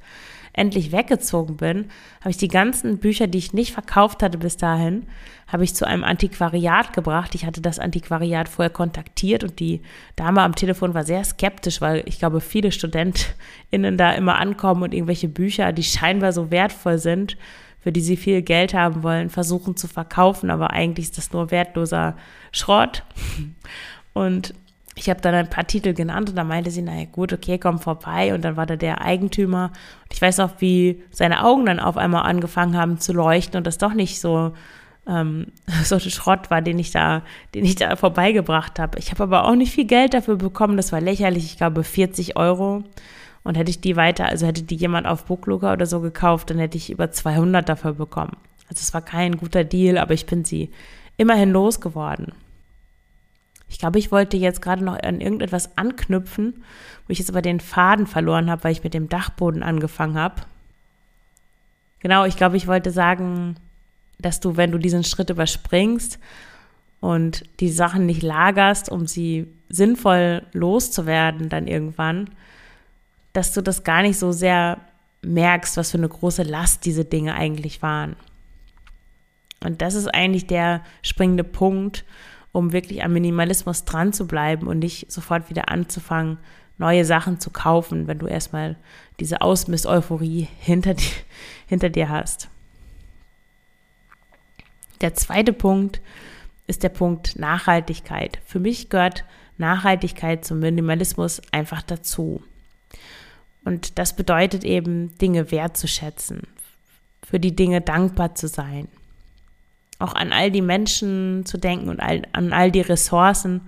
endlich 0.55 0.93
weggezogen 0.93 1.57
bin, 1.57 1.87
habe 2.21 2.31
ich 2.31 2.37
die 2.37 2.49
ganzen 2.49 2.99
Bücher, 2.99 3.27
die 3.27 3.39
ich 3.39 3.53
nicht 3.53 3.73
verkauft 3.73 4.23
hatte 4.23 4.39
bis 4.39 4.57
dahin, 4.57 5.07
habe 5.47 5.65
ich 5.65 5.75
zu 5.75 5.87
einem 5.87 6.05
Antiquariat 6.05 6.93
gebracht. 6.93 7.35
Ich 7.35 7.45
hatte 7.45 7.61
das 7.61 7.79
Antiquariat 7.79 8.49
vorher 8.49 8.71
kontaktiert 8.71 9.45
und 9.45 9.61
die 9.61 9.83
Dame 10.17 10.43
am 10.43 10.55
Telefon 10.55 10.95
war 10.95 11.05
sehr 11.05 11.23
skeptisch, 11.25 11.81
weil 11.81 12.03
ich 12.07 12.19
glaube, 12.19 12.41
viele 12.41 12.73
StudentInnen 12.73 13.99
da 13.99 14.13
immer 14.13 14.37
ankommen 14.37 14.85
und 14.85 14.95
irgendwelche 14.95 15.29
Bücher, 15.29 15.73
die 15.73 15.83
scheinbar 15.83 16.33
so 16.33 16.51
wertvoll 16.51 16.99
sind, 16.99 17.37
für 17.81 17.93
die 17.93 18.01
sie 18.01 18.17
viel 18.17 18.41
Geld 18.41 18.73
haben 18.73 19.03
wollen, 19.03 19.29
versuchen 19.29 19.77
zu 19.77 19.89
verkaufen, 19.89 20.51
aber 20.51 20.71
eigentlich 20.71 21.07
ist 21.07 21.19
das 21.19 21.33
nur 21.33 21.51
wertloser 21.51 22.17
Schrott. 22.51 23.03
Und 24.15 24.55
ich 24.97 25.11
habe 25.11 25.21
dann 25.21 25.35
ein 25.35 25.51
paar 25.51 25.67
Titel 25.67 25.93
genannt 25.93 26.31
und 26.31 26.37
dann 26.37 26.47
meinte 26.47 26.71
sie, 26.71 26.83
naja 26.83 27.07
gut, 27.11 27.33
okay, 27.33 27.59
komm 27.59 27.79
vorbei. 27.79 28.33
Und 28.33 28.45
dann 28.45 28.57
war 28.57 28.67
da 28.67 28.77
der 28.77 29.01
Eigentümer. 29.03 29.73
Und 30.05 30.13
ich 30.13 30.23
weiß 30.23 30.41
auch, 30.41 30.53
wie 30.59 31.03
seine 31.11 31.45
Augen 31.45 31.67
dann 31.67 31.81
auf 31.81 31.97
einmal 31.97 32.23
angefangen 32.23 32.77
haben 32.77 32.99
zu 32.99 33.13
leuchten 33.13 33.59
und 33.59 33.67
das 33.67 33.79
doch 33.79 33.93
nicht 33.93 34.21
so 34.21 34.53
ähm, 35.09 35.47
so 35.85 35.97
ein 35.97 36.01
Schrott 36.01 36.51
war, 36.51 36.63
den 36.63 36.79
ich 36.79 36.93
da, 36.93 37.23
den 37.55 37.65
ich 37.65 37.75
da 37.75 37.97
vorbeigebracht 37.97 38.79
habe. 38.79 38.99
Ich 38.99 39.11
habe 39.11 39.25
aber 39.25 39.45
auch 39.47 39.57
nicht 39.57 39.73
viel 39.73 39.87
Geld 39.87 40.15
dafür 40.15 40.37
bekommen. 40.37 40.77
Das 40.77 40.93
war 40.93 41.01
lächerlich. 41.01 41.45
Ich 41.45 41.57
glaube 41.57 41.83
40 41.83 42.37
Euro. 42.37 42.85
Und 43.43 43.59
hätte 43.59 43.71
ich 43.71 43.81
die 43.81 43.97
weiter, 43.97 44.25
also 44.27 44.47
hätte 44.47 44.63
die 44.63 44.77
jemand 44.77 45.07
auf 45.07 45.27
Booklooker 45.27 45.75
oder 45.75 45.85
so 45.85 46.01
gekauft, 46.01 46.49
dann 46.49 46.59
hätte 46.59 46.79
ich 46.79 46.91
über 46.91 47.11
200 47.11 47.69
dafür 47.69 47.93
bekommen. 47.93 48.39
Also 48.71 48.81
es 48.81 48.95
war 48.95 49.03
kein 49.03 49.37
guter 49.37 49.65
Deal, 49.65 49.99
aber 49.99 50.15
ich 50.15 50.25
bin 50.25 50.47
sie 50.47 50.71
immerhin 51.19 51.51
losgeworden. 51.51 52.33
Ich 53.68 53.78
glaube, 53.78 53.99
ich 53.99 54.12
wollte 54.12 54.37
jetzt 54.37 54.62
gerade 54.62 54.85
noch 54.85 54.99
an 54.99 55.21
irgendetwas 55.21 55.76
anknüpfen, 55.76 56.62
wo 57.06 57.12
ich 57.12 57.18
jetzt 57.18 57.30
aber 57.30 57.42
den 57.42 57.61
Faden 57.61 58.06
verloren 58.06 58.50
habe, 58.50 58.64
weil 58.64 58.73
ich 58.73 58.85
mit 58.85 58.94
dem 58.94 59.09
Dachboden 59.09 59.62
angefangen 59.62 60.18
habe. 60.18 60.42
Genau, 62.00 62.25
ich 62.25 62.37
glaube, 62.37 62.56
ich 62.56 62.66
wollte 62.66 62.90
sagen, 62.90 63.56
dass 64.18 64.40
du, 64.40 64.56
wenn 64.56 64.71
du 64.71 64.78
diesen 64.78 65.04
Schritt 65.04 65.30
überspringst 65.30 66.18
und 67.00 67.44
die 67.61 67.71
Sachen 67.71 68.06
nicht 68.06 68.23
lagerst, 68.23 68.90
um 68.90 69.06
sie 69.06 69.47
sinnvoll 69.68 70.42
loszuwerden, 70.52 71.49
dann 71.49 71.66
irgendwann, 71.66 72.30
dass 73.33 73.52
du 73.52 73.62
das 73.62 73.85
gar 73.85 74.02
nicht 74.02 74.18
so 74.18 74.33
sehr 74.33 74.78
merkst, 75.23 75.76
was 75.76 75.90
für 75.90 75.99
eine 75.99 76.09
große 76.09 76.42
Last 76.42 76.85
diese 76.85 77.04
Dinge 77.04 77.35
eigentlich 77.35 77.83
waren. 77.83 78.16
Und 79.61 79.83
das 79.83 79.94
ist 79.94 80.09
eigentlich 80.09 80.47
der 80.47 80.83
springende 81.02 81.44
Punkt, 81.44 82.04
um 82.55 82.73
wirklich 82.73 83.03
am 83.03 83.13
Minimalismus 83.13 83.85
dran 83.85 84.13
zu 84.13 84.29
bleiben 84.29 84.69
und 84.69 84.79
nicht 84.79 85.11
sofort 85.11 85.51
wieder 85.51 85.71
anzufangen, 85.71 86.39
neue 86.79 87.05
Sachen 87.05 87.41
zu 87.41 87.51
kaufen, 87.51 88.07
wenn 88.07 88.21
du 88.21 88.29
erstmal 88.29 88.77
diese 89.19 89.41
Ausmiss-Euphorie 89.41 90.47
hinter, 90.61 90.95
hinter 91.67 91.91
dir 91.91 92.09
hast. 92.09 92.49
Der 95.01 95.15
zweite 95.15 95.53
Punkt 95.53 96.01
ist 96.69 96.85
der 96.85 96.91
Punkt 96.91 97.37
Nachhaltigkeit. 97.37 98.39
Für 98.47 98.61
mich 98.61 98.89
gehört 98.89 99.25
Nachhaltigkeit 99.59 100.45
zum 100.45 100.61
Minimalismus 100.61 101.43
einfach 101.51 101.83
dazu. 101.83 102.41
Und 103.65 103.99
das 103.99 104.15
bedeutet 104.15 104.63
eben, 104.63 105.19
Dinge 105.19 105.51
wertzuschätzen, 105.51 106.43
für 107.27 107.41
die 107.41 107.57
Dinge 107.57 107.81
dankbar 107.81 108.37
zu 108.37 108.47
sein. 108.47 108.87
Auch 109.99 110.15
an 110.15 110.33
all 110.33 110.51
die 110.51 110.63
Menschen 110.63 111.47
zu 111.47 111.59
denken 111.59 111.89
und 111.89 112.01
all, 112.01 112.23
an 112.33 112.53
all 112.53 112.71
die 112.71 112.81
Ressourcen, 112.81 113.63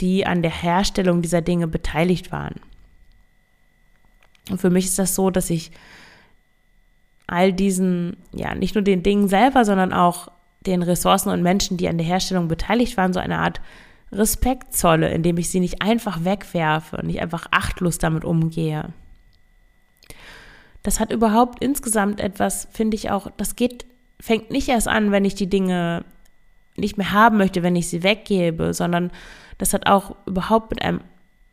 die 0.00 0.26
an 0.26 0.42
der 0.42 0.50
Herstellung 0.50 1.22
dieser 1.22 1.42
Dinge 1.42 1.68
beteiligt 1.68 2.32
waren. 2.32 2.56
Und 4.50 4.60
für 4.60 4.70
mich 4.70 4.86
ist 4.86 4.98
das 4.98 5.14
so, 5.14 5.30
dass 5.30 5.50
ich 5.50 5.70
all 7.26 7.52
diesen, 7.52 8.16
ja, 8.32 8.54
nicht 8.54 8.74
nur 8.74 8.82
den 8.82 9.02
Dingen 9.02 9.28
selber, 9.28 9.64
sondern 9.64 9.92
auch 9.92 10.28
den 10.66 10.82
Ressourcen 10.82 11.30
und 11.30 11.42
Menschen, 11.42 11.76
die 11.76 11.88
an 11.88 11.98
der 11.98 12.06
Herstellung 12.06 12.48
beteiligt 12.48 12.96
waren, 12.96 13.12
so 13.12 13.20
eine 13.20 13.38
Art 13.38 13.60
Respekt 14.12 14.74
zolle, 14.74 15.10
indem 15.10 15.38
ich 15.38 15.50
sie 15.50 15.60
nicht 15.60 15.82
einfach 15.82 16.24
wegwerfe 16.24 16.96
und 16.96 17.06
nicht 17.06 17.20
einfach 17.20 17.46
achtlos 17.52 17.98
damit 17.98 18.24
umgehe. 18.24 18.92
Das 20.82 20.98
hat 20.98 21.12
überhaupt 21.12 21.62
insgesamt 21.62 22.20
etwas, 22.20 22.66
finde 22.72 22.96
ich 22.96 23.10
auch, 23.10 23.30
das 23.36 23.54
geht, 23.54 23.86
fängt 24.20 24.50
nicht 24.50 24.68
erst 24.68 24.88
an, 24.88 25.10
wenn 25.10 25.24
ich 25.24 25.34
die 25.34 25.48
Dinge 25.48 26.04
nicht 26.76 26.98
mehr 26.98 27.12
haben 27.12 27.38
möchte, 27.38 27.62
wenn 27.62 27.76
ich 27.76 27.88
sie 27.88 28.02
weggebe, 28.02 28.74
sondern 28.74 29.10
das 29.58 29.74
hat 29.74 29.86
auch 29.86 30.16
überhaupt 30.26 30.70
mit 30.70 30.82
einem 30.82 31.00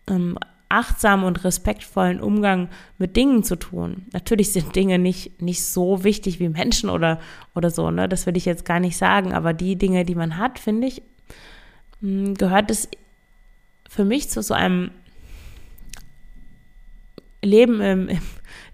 ähm, 0.08 0.38
achtsamen 0.70 1.26
und 1.26 1.44
respektvollen 1.44 2.20
Umgang 2.20 2.70
mit 2.98 3.16
Dingen 3.16 3.44
zu 3.44 3.56
tun. 3.56 4.06
Natürlich 4.12 4.52
sind 4.52 4.76
Dinge 4.76 5.00
nicht, 5.00 5.42
nicht 5.42 5.64
so 5.64 6.04
wichtig 6.04 6.40
wie 6.40 6.50
Menschen 6.50 6.90
oder, 6.90 7.20
oder 7.56 7.70
so, 7.70 7.90
ne? 7.90 8.10
Das 8.10 8.26
will 8.26 8.36
ich 8.36 8.46
jetzt 8.46 8.66
gar 8.66 8.80
nicht 8.80 8.98
sagen, 8.98 9.34
aber 9.34 9.54
die 9.54 9.78
Dinge, 9.78 10.04
die 10.04 10.16
man 10.16 10.38
hat, 10.38 10.60
finde 10.60 10.88
ich, 10.88 11.02
hm, 12.02 12.36
gehört 12.36 12.70
es 12.70 12.90
für 13.90 14.04
mich 14.04 14.30
zu 14.30 14.42
so 14.42 14.54
einem 14.54 14.92
Leben 17.42 17.80
im, 17.82 18.10
im, 18.10 18.22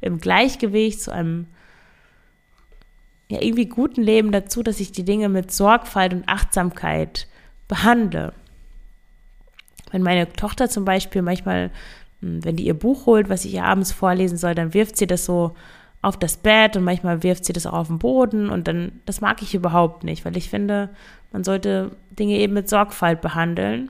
im 0.02 0.18
Gleichgewicht, 0.18 1.00
zu 1.00 1.12
einem 1.12 1.48
ja, 3.34 3.42
irgendwie 3.42 3.66
guten 3.66 4.04
Leben 4.04 4.32
dazu, 4.32 4.62
dass 4.62 4.80
ich 4.80 4.92
die 4.92 5.04
Dinge 5.04 5.28
mit 5.28 5.52
Sorgfalt 5.52 6.14
und 6.14 6.30
Achtsamkeit 6.30 7.28
behandle. 7.68 8.34
Wenn 9.92 10.04
meine 10.04 10.32
Tochter 10.32 10.70
zum 10.70 10.86
Beispiel 10.86 11.24
manchmal, 11.24 11.72
hm, 12.22 12.46
wenn 12.46 12.58
die 12.58 12.68
ihr 12.68 12.76
Buch 12.76 13.08
holt, 13.08 13.30
was 13.30 13.44
ich 13.44 13.56
ihr 13.56 13.66
abends 13.66 13.92
vorlesen 13.92 14.38
soll, 14.38 14.54
dann 14.54 14.76
wirft 14.76 14.98
sie 14.98 15.08
das 15.08 15.26
so 15.26 15.56
auf 16.04 16.18
das 16.18 16.38
Bett 16.38 16.78
und 16.78 16.84
manchmal 16.84 17.24
wirft 17.24 17.46
sie 17.46 17.54
das 17.54 17.66
auch 17.66 17.74
auf 17.74 17.88
den 17.88 17.98
Boden 17.98 18.50
und 18.50 18.68
dann, 18.68 19.02
das 19.08 19.20
mag 19.20 19.42
ich 19.42 19.56
überhaupt 19.56 20.04
nicht, 20.04 20.26
weil 20.26 20.38
ich 20.38 20.50
finde, 20.50 20.90
man 21.32 21.44
sollte 21.44 21.96
Dinge 22.12 22.38
eben 22.38 22.54
mit 22.54 22.70
Sorgfalt 22.70 23.20
behandeln 23.22 23.90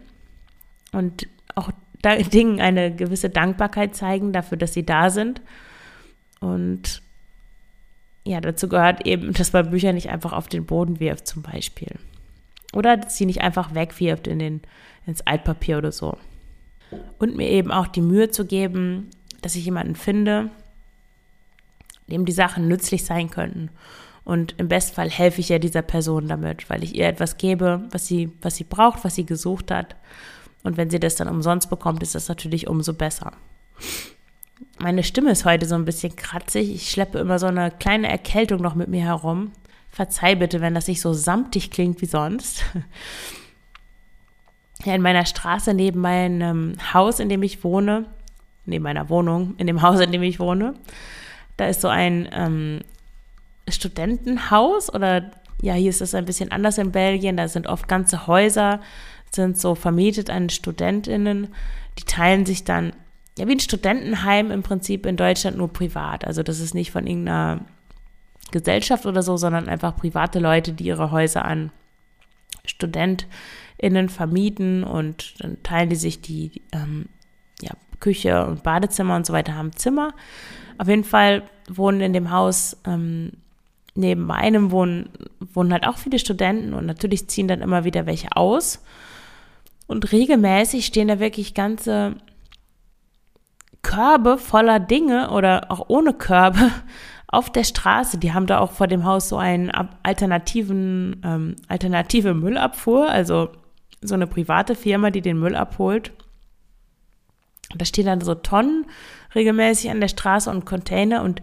und 0.94 1.28
auch 1.56 1.70
Dingen 2.32 2.62
eine 2.62 2.96
gewisse 2.96 3.30
Dankbarkeit 3.30 3.94
zeigen 3.94 4.32
dafür, 4.32 4.58
dass 4.58 4.74
sie 4.74 4.86
da 4.86 5.10
sind. 5.10 5.42
Und 6.40 7.03
ja, 8.26 8.40
dazu 8.42 8.70
gehört 8.70 9.06
eben, 9.06 9.34
dass 9.34 9.54
man 9.54 9.70
Bücher 9.70 9.94
nicht 9.94 10.10
einfach 10.10 10.34
auf 10.34 10.48
den 10.48 10.66
Boden 10.66 11.00
wirft, 11.00 11.28
zum 11.28 11.42
Beispiel. 11.42 11.96
Oder 12.74 12.98
dass 12.98 13.18
sie 13.18 13.26
nicht 13.26 13.42
einfach 13.42 13.76
wegwirft 13.76 14.28
in 14.28 14.40
den 14.40 14.62
ins 15.06 15.22
Altpapier 15.22 15.78
oder 15.78 15.92
so. 15.92 16.18
Und 17.20 17.36
mir 17.36 17.50
eben 17.50 17.72
auch 17.72 17.88
die 17.88 18.02
Mühe 18.02 18.30
zu 18.30 18.46
geben, 18.46 19.10
dass 19.42 19.56
ich 19.56 19.66
jemanden 19.66 19.96
finde, 19.96 20.50
dem 22.08 22.26
die 22.26 22.32
Sachen 22.32 22.68
nützlich 22.68 23.06
sein 23.06 23.30
könnten. 23.30 23.70
Und 24.24 24.56
im 24.58 24.70
Bestfall 24.70 25.10
helfe 25.10 25.42
ich 25.42 25.50
ja 25.50 25.60
dieser 25.60 25.82
Person 25.82 26.28
damit, 26.28 26.70
weil 26.70 26.84
ich 26.84 26.96
ihr 26.96 27.08
etwas 27.08 27.38
gebe, 27.38 27.84
was 27.92 28.08
sie, 28.08 28.32
was 28.42 28.56
sie 28.56 28.64
braucht, 28.64 29.04
was 29.04 29.16
sie 29.16 29.26
gesucht 29.26 29.70
hat. 29.70 29.96
Und 30.64 30.78
wenn 30.78 30.90
sie 30.90 31.00
das 31.00 31.16
dann 31.16 31.28
umsonst 31.28 31.70
bekommt, 31.70 32.02
ist 32.04 32.16
das 32.16 32.30
natürlich 32.30 32.68
umso 32.68 32.94
besser. 32.94 33.34
Meine 34.80 35.04
Stimme 35.04 35.32
ist 35.32 35.46
heute 35.46 35.66
so 35.66 35.76
ein 35.76 35.86
bisschen 35.86 36.16
kratzig. 36.16 36.74
Ich 36.74 36.90
schleppe 36.90 37.20
immer 37.20 37.40
so 37.40 37.46
eine 37.46 37.72
kleine 37.72 38.10
Erkältung 38.10 38.62
noch 38.62 38.76
mit 38.76 38.90
mir 38.90 39.04
herum. 39.04 39.52
Verzeih 39.90 40.36
bitte, 40.36 40.62
wenn 40.62 40.74
das 40.74 40.88
nicht 40.88 41.02
so 41.02 41.14
samtig 41.14 41.70
klingt 41.70 42.02
wie 42.02 42.08
sonst 42.08 42.66
ja, 44.86 44.96
in 44.96 45.02
meiner 45.02 45.26
Straße 45.26 45.74
neben 45.74 46.02
meinem 46.02 46.76
Haus, 46.94 47.20
in 47.20 47.30
dem 47.30 47.44
ich 47.44 47.64
wohne, 47.64 48.06
neben 48.66 48.84
meiner 48.84 49.10
Wohnung, 49.10 49.56
in 49.58 49.68
dem 49.68 49.82
Haus, 49.82 50.00
in 50.00 50.12
dem 50.12 50.24
ich 50.24 50.40
wohne, 50.40 50.74
da 51.58 51.68
ist 51.68 51.82
so 51.82 51.88
ein 51.88 52.28
ähm, 52.32 52.82
Studentenhaus 53.70 54.94
oder 54.94 55.32
ja, 55.62 55.76
hier 55.76 55.90
ist 55.90 56.02
es 56.02 56.16
ein 56.16 56.26
bisschen 56.26 56.52
anders 56.52 56.78
in 56.78 56.92
Belgien, 56.92 57.38
da 57.38 57.48
sind 57.48 57.68
oft 57.68 57.88
ganze 57.88 58.28
Häuser, 58.28 58.82
sind 59.32 59.58
so 59.58 59.76
vermietet 59.76 60.30
an 60.30 60.50
StudentInnen, 60.50 61.54
die 61.98 62.04
teilen 62.04 62.46
sich 62.46 62.64
dann, 62.64 62.94
ja, 63.38 63.48
wie 63.48 63.54
ein 63.54 63.60
Studentenheim 63.60 64.52
im 64.52 64.64
Prinzip 64.64 65.06
in 65.06 65.18
Deutschland 65.18 65.58
nur 65.58 65.72
privat. 65.72 66.26
Also 66.26 66.44
das 66.44 66.60
ist 66.60 66.74
nicht 66.74 66.92
von 66.92 67.08
irgendeiner 67.08 67.62
Gesellschaft 68.52 69.06
oder 69.06 69.24
so, 69.24 69.38
sondern 69.38 69.68
einfach 69.68 69.96
private 69.96 70.40
Leute, 70.40 70.74
die 70.74 70.86
ihre 70.86 71.12
Häuser 71.12 71.44
an 71.46 71.72
Student 72.66 73.28
innen 73.78 74.10
vermieten 74.10 74.84
und 74.84 75.34
dann 75.40 75.62
teilen 75.64 75.90
die 75.90 75.96
sich 75.96 76.22
die 76.22 76.62
ähm, 76.72 77.08
ja, 77.62 77.72
Küche 78.00 78.46
und 78.46 78.64
Badezimmer 78.64 79.16
und 79.16 79.26
so 79.26 79.34
weiter, 79.34 79.56
haben 79.56 79.76
Zimmer. 79.76 80.14
Auf 80.78 80.88
jeden 80.88 81.04
Fall 81.04 81.44
wohnen 81.68 82.02
in 82.02 82.14
dem 82.14 82.32
Haus 82.32 82.78
ähm, 82.86 83.32
neben 83.96 84.26
meinem 84.26 84.72
wohnen, 84.72 85.10
wohnen 85.40 85.74
halt 85.74 85.88
auch 85.88 85.98
viele 85.98 86.20
Studenten 86.20 86.74
und 86.74 86.86
natürlich 86.86 87.28
ziehen 87.28 87.48
dann 87.48 87.62
immer 87.62 87.84
wieder 87.84 88.06
welche 88.06 88.30
aus. 88.36 88.84
Und 89.88 90.12
regelmäßig 90.12 90.86
stehen 90.86 91.10
da 91.10 91.20
wirklich 91.20 91.54
ganze 91.54 92.16
Körbe 93.84 94.38
voller 94.38 94.80
Dinge 94.80 95.30
oder 95.30 95.72
auch 95.72 95.86
ohne 95.90 96.14
Körbe 96.14 96.72
auf 97.28 97.52
der 97.52 97.64
Straße. 97.64 98.18
Die 98.18 98.34
haben 98.34 98.48
da 98.48 98.60
auch 98.60 98.72
vor 98.72 98.88
dem 98.88 99.06
Haus 99.06 99.30
so 99.30 99.38
einen 99.38 99.72
alternativen, 100.04 101.22
ähm, 101.24 101.56
alternative 101.68 102.34
Müllabfuhr. 102.34 103.10
Also 103.10 103.50
so 104.02 104.16
eine 104.16 104.28
private 104.28 104.76
Firma, 104.76 105.12
die 105.12 105.22
den 105.22 105.40
Müll 105.40 105.56
abholt. 105.56 106.12
Da 107.76 107.86
stehen 107.86 108.06
dann 108.06 108.22
so 108.22 108.36
Tonnen 108.36 108.86
regelmäßig 109.34 109.90
an 109.90 110.02
der 110.02 110.08
Straße 110.08 110.50
und 110.50 110.66
Container 110.66 111.24
und 111.24 111.42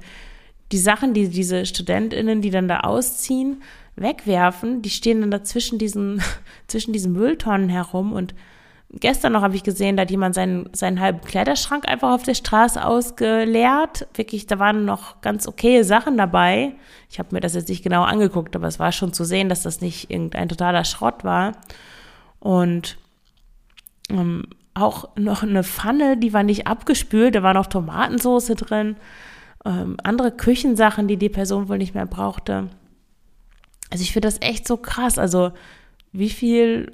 die 0.73 0.78
Sachen, 0.78 1.14
die 1.14 1.28
diese 1.28 1.66
StudentInnen, 1.66 2.42
die 2.42 2.50
dann 2.50 2.68
da 2.68 2.80
ausziehen, 2.80 3.62
wegwerfen, 3.97 4.82
die 4.82 4.90
stehen 4.90 5.20
dann 5.20 5.30
da 5.30 5.42
zwischen 5.42 5.78
diesen, 5.78 6.23
zwischen 6.68 6.92
diesen 6.92 7.12
Mülltonnen 7.12 7.68
herum 7.68 8.12
und 8.12 8.35
Gestern 8.92 9.35
noch 9.35 9.42
habe 9.42 9.54
ich 9.54 9.62
gesehen, 9.62 9.97
da 9.97 10.02
hat 10.02 10.11
jemand 10.11 10.35
seinen, 10.35 10.68
seinen 10.75 10.99
halben 10.99 11.20
Kleiderschrank 11.20 11.88
einfach 11.88 12.11
auf 12.11 12.25
der 12.25 12.35
Straße 12.35 12.85
ausgeleert. 12.85 14.09
Wirklich, 14.14 14.47
da 14.47 14.59
waren 14.59 14.85
noch 14.85 15.20
ganz 15.20 15.47
okaye 15.47 15.85
Sachen 15.85 16.16
dabei. 16.16 16.73
Ich 17.09 17.20
habe 17.20 17.28
mir 17.32 17.40
das 17.40 17.54
jetzt 17.54 17.68
nicht 17.68 17.85
genau 17.85 18.02
angeguckt, 18.02 18.56
aber 18.56 18.66
es 18.66 18.80
war 18.80 18.90
schon 18.90 19.12
zu 19.12 19.25
sehen, 19.25 19.49
dass 19.49 19.62
das 19.62 19.80
nicht 19.80 20.11
irgendein 20.11 20.49
totaler 20.49 20.85
Schrott 20.85 21.23
war. 21.23 21.52
Und 22.40 22.99
ähm, 24.09 24.47
auch 24.75 25.09
noch 25.16 25.44
eine 25.44 25.62
Pfanne, 25.62 26.16
die 26.16 26.32
war 26.32 26.42
nicht 26.42 26.66
abgespült, 26.66 27.37
da 27.37 27.42
war 27.44 27.54
noch 27.54 27.66
Tomatensauce 27.66 28.47
drin, 28.56 28.97
ähm, 29.64 29.99
andere 30.02 30.32
Küchensachen, 30.32 31.06
die 31.06 31.16
die 31.16 31.28
Person 31.28 31.68
wohl 31.68 31.78
nicht 31.78 31.94
mehr 31.94 32.06
brauchte. 32.06 32.70
Also 33.90 34.02
ich 34.02 34.12
finde 34.12 34.28
das 34.28 34.38
echt 34.40 34.66
so 34.66 34.76
krass. 34.76 35.18
Also 35.18 35.52
wie 36.12 36.30
viel, 36.30 36.92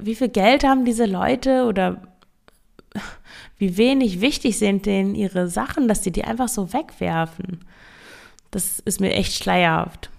wie 0.00 0.14
viel 0.14 0.28
Geld 0.28 0.64
haben 0.64 0.84
diese 0.84 1.06
Leute 1.06 1.64
oder 1.64 2.02
wie 3.58 3.76
wenig 3.76 4.20
wichtig 4.20 4.58
sind 4.58 4.86
denen 4.86 5.14
ihre 5.14 5.48
Sachen, 5.48 5.88
dass 5.88 6.02
sie 6.02 6.12
die 6.12 6.24
einfach 6.24 6.48
so 6.48 6.72
wegwerfen. 6.72 7.64
Das 8.50 8.80
ist 8.80 9.00
mir 9.00 9.12
echt 9.12 9.34
schleierhaft. 9.34 10.10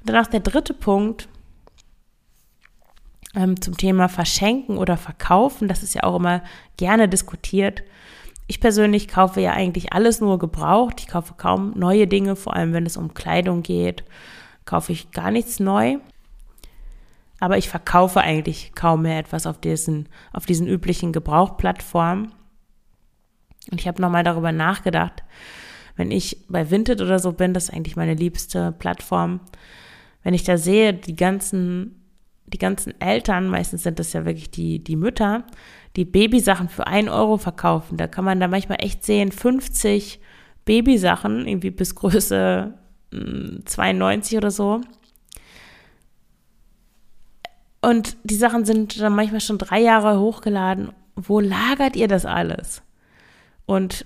Und 0.00 0.08
dann 0.08 0.24
auch 0.24 0.28
der 0.28 0.40
dritte 0.40 0.74
Punkt 0.74 1.28
ähm, 3.34 3.60
zum 3.60 3.76
Thema 3.76 4.08
Verschenken 4.08 4.78
oder 4.78 4.96
Verkaufen. 4.96 5.68
Das 5.68 5.82
ist 5.82 5.94
ja 5.94 6.02
auch 6.04 6.16
immer 6.16 6.42
gerne 6.76 7.08
diskutiert. 7.08 7.82
Ich 8.46 8.60
persönlich 8.60 9.06
kaufe 9.08 9.40
ja 9.40 9.52
eigentlich 9.52 9.92
alles 9.92 10.20
nur 10.20 10.38
gebraucht. 10.38 11.00
Ich 11.00 11.08
kaufe 11.08 11.34
kaum 11.36 11.72
neue 11.76 12.06
Dinge, 12.06 12.36
vor 12.36 12.54
allem 12.54 12.72
wenn 12.72 12.86
es 12.86 12.96
um 12.96 13.14
Kleidung 13.14 13.62
geht, 13.62 14.02
kaufe 14.64 14.92
ich 14.92 15.12
gar 15.12 15.30
nichts 15.30 15.60
neu. 15.60 15.98
Aber 17.40 17.58
ich 17.58 17.68
verkaufe 17.68 18.20
eigentlich 18.20 18.72
kaum 18.74 19.02
mehr 19.02 19.18
etwas 19.18 19.46
auf 19.46 19.58
diesen, 19.58 20.08
auf 20.32 20.46
diesen 20.46 20.68
üblichen 20.68 21.12
Gebrauchplattformen. 21.12 22.32
Und 23.70 23.80
ich 23.80 23.88
habe 23.88 24.00
nochmal 24.00 24.24
darüber 24.24 24.52
nachgedacht, 24.52 25.24
wenn 25.96 26.10
ich 26.10 26.46
bei 26.48 26.70
Vinted 26.70 27.00
oder 27.00 27.18
so 27.18 27.32
bin, 27.32 27.52
das 27.52 27.64
ist 27.64 27.74
eigentlich 27.74 27.96
meine 27.96 28.14
liebste 28.14 28.72
Plattform, 28.72 29.40
wenn 30.22 30.34
ich 30.34 30.44
da 30.44 30.56
sehe, 30.56 30.94
die 30.94 31.16
ganzen, 31.16 32.02
die 32.46 32.58
ganzen 32.58 32.98
Eltern, 33.00 33.48
meistens 33.48 33.82
sind 33.82 33.98
das 33.98 34.12
ja 34.12 34.24
wirklich 34.24 34.50
die, 34.50 34.82
die 34.82 34.96
Mütter, 34.96 35.44
die 35.96 36.04
Babysachen 36.04 36.68
für 36.68 36.86
ein 36.86 37.08
Euro 37.08 37.36
verkaufen. 37.36 37.96
Da 37.96 38.06
kann 38.06 38.24
man 38.24 38.40
da 38.40 38.48
manchmal 38.48 38.82
echt 38.82 39.04
sehen, 39.04 39.32
50 39.32 40.20
Babysachen, 40.64 41.46
irgendwie 41.46 41.70
bis 41.70 41.94
Größe 41.94 42.74
92 43.64 44.32
hm, 44.32 44.38
oder 44.38 44.50
so. 44.50 44.80
Und 47.82 48.16
die 48.24 48.34
Sachen 48.34 48.64
sind 48.64 49.00
dann 49.00 49.14
manchmal 49.14 49.40
schon 49.40 49.58
drei 49.58 49.80
Jahre 49.80 50.20
hochgeladen. 50.20 50.90
Wo 51.16 51.40
lagert 51.40 51.96
ihr 51.96 52.08
das 52.08 52.26
alles? 52.26 52.82
Und 53.66 54.04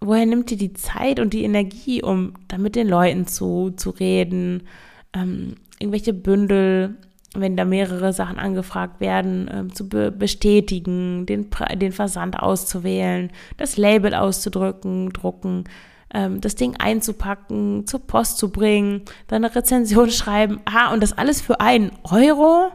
woher 0.00 0.26
nimmt 0.26 0.50
ihr 0.50 0.58
die 0.58 0.72
Zeit 0.72 1.18
und 1.18 1.32
die 1.32 1.44
Energie, 1.44 2.02
um 2.02 2.34
da 2.48 2.58
mit 2.58 2.76
den 2.76 2.88
Leuten 2.88 3.26
zu, 3.26 3.70
zu 3.76 3.90
reden, 3.90 4.64
ähm, 5.12 5.56
irgendwelche 5.78 6.12
Bündel, 6.12 6.96
wenn 7.34 7.56
da 7.56 7.64
mehrere 7.64 8.12
Sachen 8.12 8.38
angefragt 8.38 9.00
werden, 9.00 9.50
ähm, 9.52 9.74
zu 9.74 9.88
be 9.88 10.10
bestätigen, 10.10 11.26
den, 11.26 11.48
den 11.76 11.92
Versand 11.92 12.38
auszuwählen, 12.38 13.30
das 13.56 13.76
Label 13.76 14.14
auszudrücken, 14.14 15.10
drucken, 15.10 15.64
ähm, 16.12 16.40
das 16.40 16.54
Ding 16.54 16.76
einzupacken, 16.78 17.86
zur 17.86 18.00
Post 18.00 18.38
zu 18.38 18.50
bringen, 18.50 19.02
dann 19.26 19.44
eine 19.44 19.54
Rezension 19.54 20.10
schreiben. 20.10 20.60
Ah, 20.64 20.92
und 20.92 21.02
das 21.02 21.16
alles 21.16 21.40
für 21.40 21.60
einen 21.60 21.92
Euro? 22.04 22.70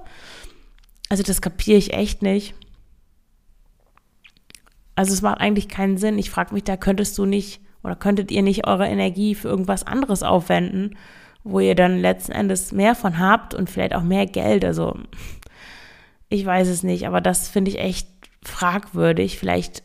Also 1.14 1.22
das 1.22 1.44
kapiere 1.44 1.78
ich 1.78 1.94
echt 1.94 2.24
nicht. 2.24 2.56
Also 4.96 5.14
es 5.14 5.22
macht 5.22 5.42
eigentlich 5.42 5.68
keinen 5.70 6.00
Sinn. 6.00 6.18
Ich 6.18 6.32
frage 6.32 6.56
mich, 6.56 6.64
da 6.64 6.76
könntest 6.76 7.16
du 7.20 7.26
nicht 7.26 7.62
oder 7.84 7.96
könntet 7.96 8.32
ihr 8.32 8.42
nicht 8.42 8.66
eure 8.66 8.88
Energie 8.88 9.36
für 9.36 9.48
irgendwas 9.48 9.86
anderes 9.86 10.24
aufwenden, 10.24 10.98
wo 11.44 11.60
ihr 11.60 11.76
dann 11.76 12.00
letzten 12.00 12.32
Endes 12.32 12.72
mehr 12.72 12.96
von 12.96 13.20
habt 13.20 13.54
und 13.54 13.70
vielleicht 13.70 13.94
auch 13.94 14.02
mehr 14.02 14.26
Geld. 14.26 14.66
Also 14.66 14.98
ich 16.30 16.44
weiß 16.44 16.68
es 16.68 16.82
nicht, 16.82 17.06
aber 17.06 17.22
das 17.22 17.48
finde 17.48 17.70
ich 17.70 17.78
echt 17.78 18.08
fragwürdig. 18.44 19.38
Vielleicht 19.38 19.84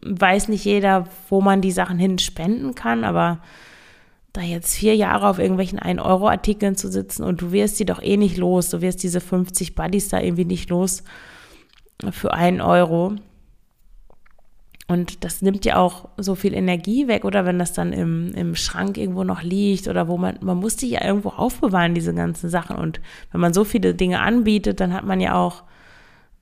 weiß 0.00 0.48
nicht 0.48 0.64
jeder, 0.64 1.06
wo 1.28 1.42
man 1.42 1.60
die 1.60 1.70
Sachen 1.70 1.98
hin 1.98 2.18
spenden 2.18 2.74
kann, 2.74 3.04
aber 3.04 3.42
da 4.38 4.44
jetzt 4.44 4.76
vier 4.76 4.94
Jahre 4.94 5.28
auf 5.28 5.38
irgendwelchen 5.38 5.80
1-Euro-Artikeln 5.80 6.76
zu 6.76 6.90
sitzen 6.90 7.24
und 7.24 7.40
du 7.40 7.52
wirst 7.52 7.80
die 7.80 7.84
doch 7.84 8.00
eh 8.00 8.16
nicht 8.16 8.36
los, 8.36 8.70
du 8.70 8.80
wirst 8.80 9.02
diese 9.02 9.20
50 9.20 9.74
Buddies 9.74 10.08
da 10.08 10.20
irgendwie 10.20 10.44
nicht 10.44 10.70
los 10.70 11.02
für 12.10 12.32
einen 12.32 12.60
Euro. 12.60 13.16
Und 14.86 15.24
das 15.24 15.42
nimmt 15.42 15.64
ja 15.66 15.76
auch 15.76 16.08
so 16.16 16.34
viel 16.34 16.54
Energie 16.54 17.08
weg, 17.08 17.24
oder 17.24 17.44
wenn 17.44 17.58
das 17.58 17.74
dann 17.74 17.92
im, 17.92 18.32
im 18.34 18.54
Schrank 18.54 18.96
irgendwo 18.96 19.22
noch 19.22 19.42
liegt 19.42 19.86
oder 19.88 20.08
wo 20.08 20.16
man, 20.16 20.38
man 20.40 20.56
muss 20.56 20.76
die 20.76 20.88
ja 20.88 21.04
irgendwo 21.04 21.30
aufbewahren, 21.30 21.94
diese 21.94 22.14
ganzen 22.14 22.48
Sachen. 22.48 22.76
Und 22.76 23.00
wenn 23.32 23.40
man 23.40 23.52
so 23.52 23.64
viele 23.64 23.94
Dinge 23.94 24.20
anbietet, 24.20 24.80
dann 24.80 24.94
hat 24.94 25.04
man 25.04 25.20
ja 25.20 25.34
auch 25.34 25.64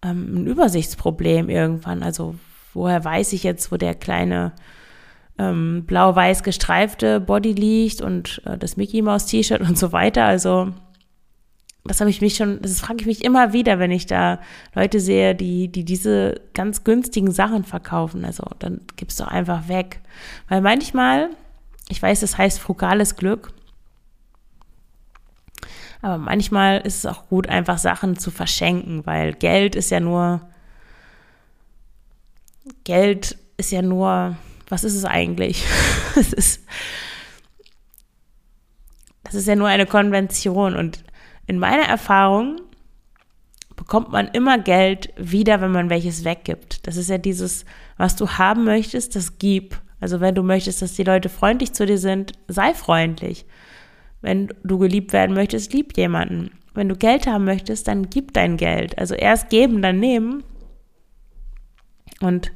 ähm, 0.02 0.42
ein 0.42 0.46
Übersichtsproblem 0.46 1.48
irgendwann. 1.48 2.04
Also 2.04 2.36
woher 2.72 3.02
weiß 3.02 3.32
ich 3.32 3.42
jetzt, 3.42 3.72
wo 3.72 3.78
der 3.78 3.94
kleine 3.94 4.52
ähm, 5.38 5.84
blau-weiß 5.86 6.42
gestreifte 6.42 7.20
Body 7.20 7.52
liegt 7.52 8.00
und 8.00 8.42
äh, 8.46 8.56
das 8.58 8.76
Mickey 8.76 9.02
Mouse 9.02 9.26
T-Shirt 9.26 9.60
und 9.60 9.76
so 9.78 9.92
weiter. 9.92 10.24
Also 10.24 10.72
das 11.84 12.00
habe 12.00 12.10
ich 12.10 12.20
mich 12.20 12.34
schon, 12.36 12.60
das 12.62 12.80
frage 12.80 13.00
ich 13.00 13.06
mich 13.06 13.24
immer 13.24 13.52
wieder, 13.52 13.78
wenn 13.78 13.90
ich 13.90 14.06
da 14.06 14.40
Leute 14.74 14.98
sehe, 15.00 15.34
die, 15.34 15.68
die 15.68 15.84
diese 15.84 16.40
ganz 16.54 16.84
günstigen 16.84 17.30
Sachen 17.30 17.64
verkaufen. 17.64 18.24
Also 18.24 18.44
dann 18.58 18.80
gibst 18.96 19.20
du 19.20 19.24
einfach 19.28 19.68
weg. 19.68 20.00
Weil 20.48 20.60
manchmal, 20.60 21.30
ich 21.88 22.02
weiß, 22.02 22.20
das 22.20 22.38
heißt 22.38 22.58
frugales 22.58 23.16
Glück, 23.16 23.52
aber 26.02 26.18
manchmal 26.18 26.80
ist 26.80 26.98
es 26.98 27.06
auch 27.06 27.28
gut, 27.28 27.48
einfach 27.48 27.78
Sachen 27.78 28.18
zu 28.18 28.30
verschenken, 28.30 29.06
weil 29.06 29.32
Geld 29.32 29.74
ist 29.74 29.90
ja 29.90 30.00
nur, 30.00 30.40
Geld 32.84 33.38
ist 33.56 33.72
ja 33.72 33.82
nur, 33.82 34.36
was 34.68 34.84
ist 34.84 34.94
es 34.94 35.04
eigentlich? 35.04 35.64
es 36.16 36.32
ist, 36.32 36.64
das 39.24 39.34
ist 39.34 39.48
ja 39.48 39.56
nur 39.56 39.68
eine 39.68 39.86
Konvention 39.86 40.76
und 40.76 41.04
in 41.46 41.58
meiner 41.58 41.84
Erfahrung 41.84 42.60
bekommt 43.76 44.10
man 44.10 44.28
immer 44.28 44.58
Geld 44.58 45.12
wieder, 45.16 45.60
wenn 45.60 45.70
man 45.70 45.90
welches 45.90 46.24
weggibt. 46.24 46.86
Das 46.86 46.96
ist 46.96 47.10
ja 47.10 47.18
dieses, 47.18 47.64
was 47.96 48.16
du 48.16 48.28
haben 48.28 48.64
möchtest, 48.64 49.14
das 49.14 49.38
gib. 49.38 49.80
Also 50.00 50.20
wenn 50.20 50.34
du 50.34 50.42
möchtest, 50.42 50.82
dass 50.82 50.94
die 50.94 51.04
Leute 51.04 51.28
freundlich 51.28 51.72
zu 51.72 51.86
dir 51.86 51.98
sind, 51.98 52.32
sei 52.48 52.74
freundlich. 52.74 53.46
Wenn 54.20 54.48
du 54.64 54.78
geliebt 54.78 55.12
werden 55.12 55.34
möchtest, 55.34 55.72
lieb 55.72 55.96
jemanden. 55.96 56.50
Wenn 56.74 56.88
du 56.88 56.96
Geld 56.96 57.26
haben 57.26 57.44
möchtest, 57.44 57.88
dann 57.88 58.10
gib 58.10 58.32
dein 58.34 58.56
Geld. 58.56 58.98
Also 58.98 59.14
erst 59.14 59.50
geben, 59.50 59.82
dann 59.82 60.00
nehmen. 60.00 60.42
Und 62.20 62.50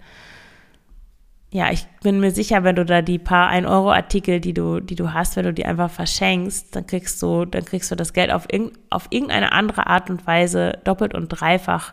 ja, 1.52 1.70
ich 1.72 1.86
bin 2.02 2.20
mir 2.20 2.30
sicher, 2.30 2.62
wenn 2.62 2.76
du 2.76 2.84
da 2.84 3.02
die 3.02 3.18
paar 3.18 3.50
1-Euro-Artikel, 3.50 4.40
die 4.40 4.54
du, 4.54 4.78
die 4.78 4.94
du 4.94 5.12
hast, 5.12 5.34
wenn 5.34 5.44
du 5.44 5.52
die 5.52 5.66
einfach 5.66 5.90
verschenkst, 5.90 6.74
dann 6.76 6.86
kriegst 6.86 7.20
du, 7.20 7.44
dann 7.44 7.64
kriegst 7.64 7.90
du 7.90 7.96
das 7.96 8.12
Geld 8.12 8.30
auf, 8.30 8.46
irg 8.52 8.72
auf 8.88 9.08
irgendeine 9.10 9.50
andere 9.50 9.88
Art 9.88 10.10
und 10.10 10.26
Weise 10.28 10.78
doppelt 10.84 11.12
und 11.12 11.28
dreifach 11.28 11.92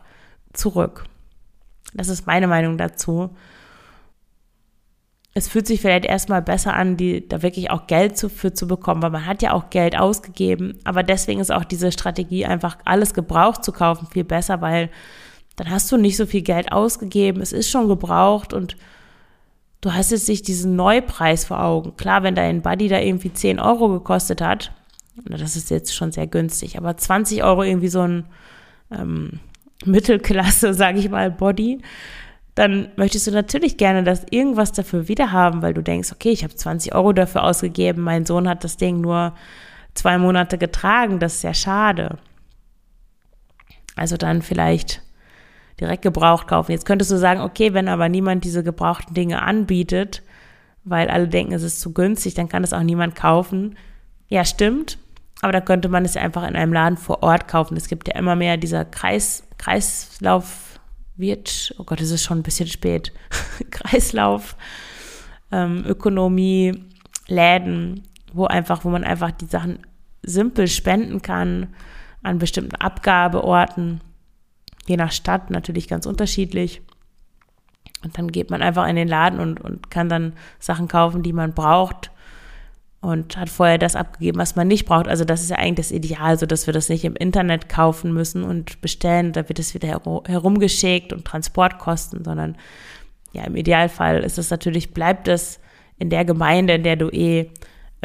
zurück. 0.54 1.06
Das 1.93 2.08
ist 2.08 2.28
meine 2.28 2.48
Meinung 2.48 2.78
dazu. 2.78 3.36
Es 5.34 5.48
fühlt 5.48 5.65
sich 5.65 5.82
vielleicht 5.82 6.06
erstmal 6.06 6.43
besser 6.43 6.76
an, 6.76 6.96
die, 6.96 7.28
da 7.28 7.41
wirklich 7.41 7.72
auch 7.72 7.88
Geld 7.88 8.17
zu, 8.17 8.30
für 8.30 8.54
zu 8.54 8.67
bekommen, 8.67 9.02
weil 9.02 9.12
man 9.12 9.26
hat 9.26 9.41
ja 9.41 9.54
auch 9.54 9.72
Geld 9.72 9.98
ausgegeben. 9.98 10.78
Aber 10.84 11.02
deswegen 11.02 11.39
ist 11.39 11.52
auch 11.52 11.65
diese 11.65 11.91
Strategie, 11.91 12.46
einfach 12.46 12.78
alles 12.86 13.15
gebraucht 13.15 13.63
zu 13.63 13.72
kaufen, 13.72 14.08
viel 14.12 14.24
besser, 14.24 14.62
weil 14.62 14.89
dann 15.56 15.70
hast 15.72 15.91
du 15.91 15.98
nicht 15.98 16.17
so 16.17 16.28
viel 16.28 16.41
Geld 16.43 16.72
ausgegeben. 16.72 17.41
Es 17.41 17.54
ist 17.54 17.70
schon 17.70 17.88
gebraucht 17.88 18.54
und 18.54 18.78
du 19.82 19.94
hast 19.94 20.12
jetzt 20.12 20.28
nicht 20.30 20.48
diesen 20.48 20.76
Neupreis 20.76 21.46
vor 21.46 21.63
Augen. 21.63 21.96
Klar, 21.98 22.24
wenn 22.24 22.36
dein 22.36 22.62
Buddy 22.62 22.88
da 22.88 23.00
irgendwie 23.00 23.34
10 23.34 23.60
Euro 23.60 23.90
gekostet 23.90 24.42
hat, 24.42 24.72
das 25.26 25.56
ist 25.56 25.70
jetzt 25.70 25.96
schon 25.96 26.12
sehr 26.12 26.28
günstig, 26.28 26.78
aber 26.78 26.96
20 26.96 27.44
Euro 27.44 27.63
irgendwie 27.63 27.88
so 27.88 28.02
ein 28.02 28.26
ähm, 28.92 29.40
Mittelklasse, 29.86 30.74
sage 30.76 31.00
ich 31.00 31.10
mal, 31.10 31.32
Body, 31.32 31.80
dann 32.56 32.90
möchtest 32.96 33.28
du 33.28 33.32
natürlich 33.32 33.78
gerne 33.78 34.04
das 34.04 34.26
irgendwas 34.32 34.72
dafür 34.72 35.08
wiederhaben, 35.08 35.62
weil 35.62 35.74
du 35.74 35.84
denkst, 35.84 36.12
okay, 36.12 36.30
ich 36.30 36.44
habe 36.44 36.56
20 36.56 36.96
Euro 36.96 37.13
dafür 37.13 37.44
ausgegeben, 37.44 38.02
mein 38.02 38.26
Sohn 38.26 38.50
hat 38.50 38.63
das 38.63 38.78
Ding 38.78 39.00
nur 39.02 39.36
zwei 39.94 40.18
Monate 40.18 40.58
getragen, 40.58 41.20
das 41.20 41.36
ist 41.36 41.44
ja 41.44 41.54
schade. 41.54 42.18
Also 43.96 44.18
dann 44.18 44.42
vielleicht 44.42 45.02
direkt 45.80 46.02
gebraucht 46.02 46.48
kaufen. 46.48 46.72
Jetzt 46.72 46.86
könntest 46.86 47.12
du 47.12 47.18
sagen, 47.18 47.42
okay, 47.42 47.74
wenn 47.74 47.88
aber 47.88 48.10
niemand 48.10 48.44
diese 48.44 48.63
gebrauchten 48.63 49.13
Dinge 49.13 49.42
anbietet, 49.42 50.24
weil 50.84 51.10
alle 51.10 51.28
denken, 51.28 51.54
es 51.54 51.63
ist 51.63 51.80
zu 51.80 51.94
günstig, 51.94 52.34
dann 52.34 52.50
kann 52.50 52.63
es 52.63 52.74
auch 52.74 52.84
niemand 52.84 53.16
kaufen. 53.16 53.76
Ja, 54.30 54.46
stimmt. 54.46 54.98
Aber 55.42 55.52
da 55.52 55.62
könnte 55.62 55.90
man 55.90 56.04
es 56.04 56.18
einfach 56.18 56.48
in 56.48 56.56
einem 56.56 56.74
Laden 56.74 56.98
vor 56.98 57.22
Ort 57.22 57.48
kaufen. 57.48 57.78
Es 57.78 57.88
gibt 57.88 58.08
ja 58.08 58.16
immer 58.16 58.36
mehr 58.36 58.58
dieser 58.58 58.86
Kreis, 58.86 59.44
Kreislauf, 59.58 60.80
wird, 61.16 61.74
oh 61.78 61.84
Gott, 61.84 62.02
es 62.02 62.12
ist 62.12 62.24
schon 62.24 62.40
ein 62.40 62.44
bisschen 62.44 62.68
spät. 62.68 63.12
Kreislauf, 63.72 64.56
ähm, 65.52 65.84
Ökonomie, 65.86 66.84
Läden, 67.28 68.04
wo 68.34 68.46
einfach, 68.46 68.86
wo 68.86 68.90
man 68.90 69.04
einfach 69.04 69.32
die 69.32 69.46
Sachen 69.46 69.80
simpel 70.24 70.68
spenden 70.68 71.22
kann 71.22 71.68
an 72.24 72.40
bestimmten 72.40 72.76
Abgabeorten 72.76 74.02
je 74.88 74.97
nach 74.97 75.12
Stadt 75.12 75.50
natürlich 75.50 75.88
ganz 75.88 76.06
unterschiedlich. 76.06 76.82
Und 78.04 78.17
dann 78.17 78.32
geht 78.32 78.50
man 78.50 78.62
einfach 78.62 78.88
in 78.88 78.95
den 78.95 79.08
Laden 79.08 79.39
und, 79.39 79.60
und 79.60 79.89
kann 79.89 80.10
dann 80.10 80.34
Sachen 80.60 80.88
kaufen, 80.88 81.23
die 81.23 81.34
man 81.34 81.54
braucht 81.54 82.12
und 83.02 83.38
hat 83.38 83.50
vorher 83.50 83.78
das 83.78 83.95
abgegeben, 83.95 84.39
was 84.39 84.56
man 84.56 84.67
nicht 84.67 84.86
braucht. 84.86 85.08
Also 85.08 85.23
das 85.23 85.41
ist 85.41 85.50
ja 85.50 85.58
eigentlich 85.58 85.88
das 85.88 85.91
Ideal, 85.91 86.38
so 86.38 86.45
dass 86.45 86.67
wir 86.67 86.73
das 86.73 86.89
nicht 86.89 87.06
im 87.06 87.15
Internet 87.15 87.69
kaufen 87.69 88.13
müssen 88.13 88.43
und 88.43 88.82
bestellen, 88.82 89.34
da 89.34 89.47
wird 89.47 89.60
es 89.60 89.73
wieder 89.73 90.02
herumgeschickt 90.28 91.13
und 91.13 91.26
Transportkosten, 91.26 92.23
sondern 92.23 92.58
ja, 93.34 93.43
im 93.43 93.56
Idealfall 93.56 94.23
ist 94.23 94.38
es 94.38 94.50
natürlich, 94.50 94.93
bleibt 94.93 95.28
es 95.28 95.60
in 95.97 96.10
der 96.10 96.26
Gemeinde, 96.26 96.73
in 96.73 96.84
der 96.84 96.95
du 96.95 97.10
eh 97.10 97.52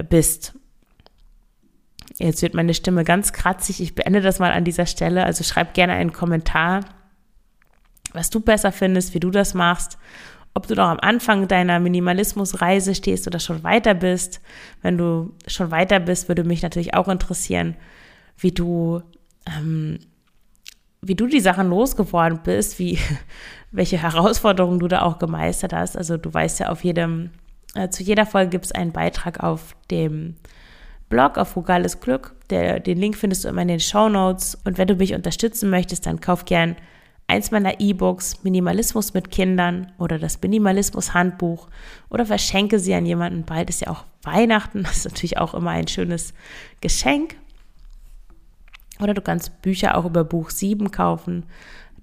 bist. 0.08 0.54
Jetzt 2.22 2.42
wird 2.42 2.54
meine 2.54 2.72
Stimme 2.72 3.02
ganz 3.02 3.32
kratzig. 3.32 3.80
Ich 3.80 3.96
beende 3.96 4.20
das 4.20 4.38
mal 4.38 4.52
an 4.52 4.64
dieser 4.64 4.86
Stelle. 4.86 5.24
Also 5.24 5.42
schreib 5.42 5.74
gerne 5.74 5.94
einen 5.94 6.12
Kommentar, 6.12 6.84
was 8.12 8.30
du 8.30 8.38
besser 8.38 8.70
findest, 8.70 9.12
wie 9.12 9.20
du 9.20 9.30
das 9.30 9.54
machst. 9.54 9.98
Ob 10.54 10.68
du 10.68 10.76
noch 10.76 10.86
am 10.86 11.00
Anfang 11.00 11.48
deiner 11.48 11.80
Minimalismusreise 11.80 12.94
stehst 12.94 13.26
oder 13.26 13.40
schon 13.40 13.64
weiter 13.64 13.94
bist. 13.94 14.40
Wenn 14.82 14.98
du 14.98 15.34
schon 15.48 15.72
weiter 15.72 15.98
bist, 15.98 16.28
würde 16.28 16.44
mich 16.44 16.62
natürlich 16.62 16.94
auch 16.94 17.08
interessieren, 17.08 17.76
wie 18.36 18.52
du, 18.52 19.02
ähm, 19.46 19.98
wie 21.00 21.16
du 21.16 21.26
die 21.26 21.40
Sachen 21.40 21.70
losgeworden 21.70 22.40
bist, 22.44 22.78
wie, 22.78 23.00
welche 23.72 24.00
Herausforderungen 24.00 24.78
du 24.78 24.86
da 24.86 25.02
auch 25.02 25.18
gemeistert 25.18 25.72
hast. 25.72 25.96
Also 25.96 26.18
du 26.18 26.32
weißt 26.32 26.60
ja 26.60 26.68
auf 26.68 26.84
jedem, 26.84 27.30
äh, 27.74 27.88
zu 27.88 28.04
jeder 28.04 28.26
Folge 28.26 28.50
gibt 28.50 28.66
es 28.66 28.72
einen 28.72 28.92
Beitrag 28.92 29.42
auf 29.42 29.74
dem 29.90 30.36
Blog 31.12 31.36
auf 31.36 31.48
Frugales 31.48 32.00
Glück. 32.00 32.34
Der, 32.48 32.80
den 32.80 32.96
Link 32.96 33.18
findest 33.18 33.44
du 33.44 33.48
immer 33.48 33.60
in 33.60 33.68
den 33.68 33.80
Show 33.80 34.08
Notes. 34.08 34.58
Und 34.64 34.78
wenn 34.78 34.88
du 34.88 34.94
mich 34.94 35.12
unterstützen 35.12 35.68
möchtest, 35.68 36.06
dann 36.06 36.20
kauf 36.20 36.46
gern 36.46 36.74
eins 37.26 37.50
meiner 37.50 37.80
E-Books 37.80 38.42
Minimalismus 38.44 39.12
mit 39.12 39.30
Kindern 39.30 39.92
oder 39.98 40.18
das 40.18 40.40
Minimalismus 40.40 41.12
Handbuch 41.12 41.68
oder 42.08 42.24
verschenke 42.24 42.78
sie 42.78 42.94
an 42.94 43.04
jemanden. 43.04 43.44
Bald 43.44 43.68
ist 43.68 43.82
ja 43.82 43.88
auch 43.88 44.04
Weihnachten. 44.22 44.84
Das 44.84 44.96
ist 44.96 45.04
natürlich 45.04 45.36
auch 45.36 45.52
immer 45.52 45.72
ein 45.72 45.86
schönes 45.86 46.32
Geschenk. 46.80 47.36
Oder 48.98 49.12
du 49.12 49.20
kannst 49.20 49.60
Bücher 49.60 49.98
auch 49.98 50.06
über 50.06 50.24
Buch 50.24 50.48
7 50.48 50.92
kaufen 50.92 51.44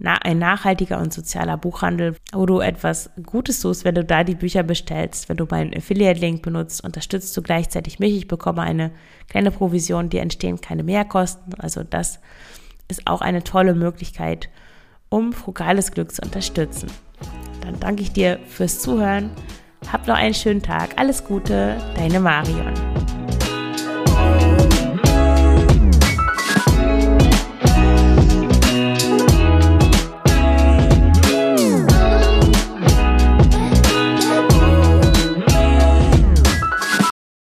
ein 0.06 0.40
nachhaltiger 0.40 1.00
und 1.00 1.14
sozialer 1.14 1.58
Buchhandel, 1.58 2.16
wo 2.32 2.46
du 2.46 2.60
etwas 2.60 3.10
Gutes 3.24 3.60
tust, 3.60 3.84
wenn 3.84 3.96
du 3.96 4.06
da 4.06 4.24
die 4.24 4.36
Bücher 4.36 4.64
bestellst. 4.64 5.28
Wenn 5.28 5.38
du 5.38 5.46
meinen 5.50 5.76
Affiliate-Link 5.76 6.42
benutzt, 6.42 6.84
unterstützt 6.84 7.36
du 7.36 7.42
gleichzeitig 7.42 8.00
mich. 8.00 8.16
Ich 8.16 8.28
bekomme 8.28 8.62
eine 8.62 8.92
kleine 9.28 9.52
Provision, 9.52 10.10
die 10.10 10.20
entstehen 10.20 10.62
keine 10.62 10.84
Mehrkosten. 10.84 11.54
Also 11.56 11.84
das 11.84 12.20
ist 12.88 13.08
auch 13.08 13.22
eine 13.22 13.44
tolle 13.44 13.76
Möglichkeit, 13.76 14.50
um 15.10 15.34
frugales 15.34 15.92
Glück 15.92 16.14
zu 16.14 16.22
unterstützen. 16.22 16.90
Dann 17.62 17.80
danke 17.80 18.02
ich 18.02 18.14
dir 18.14 18.40
fürs 18.48 18.80
Zuhören. 18.80 19.32
Hab 19.92 20.08
noch 20.08 20.16
einen 20.16 20.34
schönen 20.34 20.62
Tag. 20.62 20.92
Alles 20.98 21.24
Gute, 21.24 21.78
deine 21.96 22.20
Marion. 22.20 22.74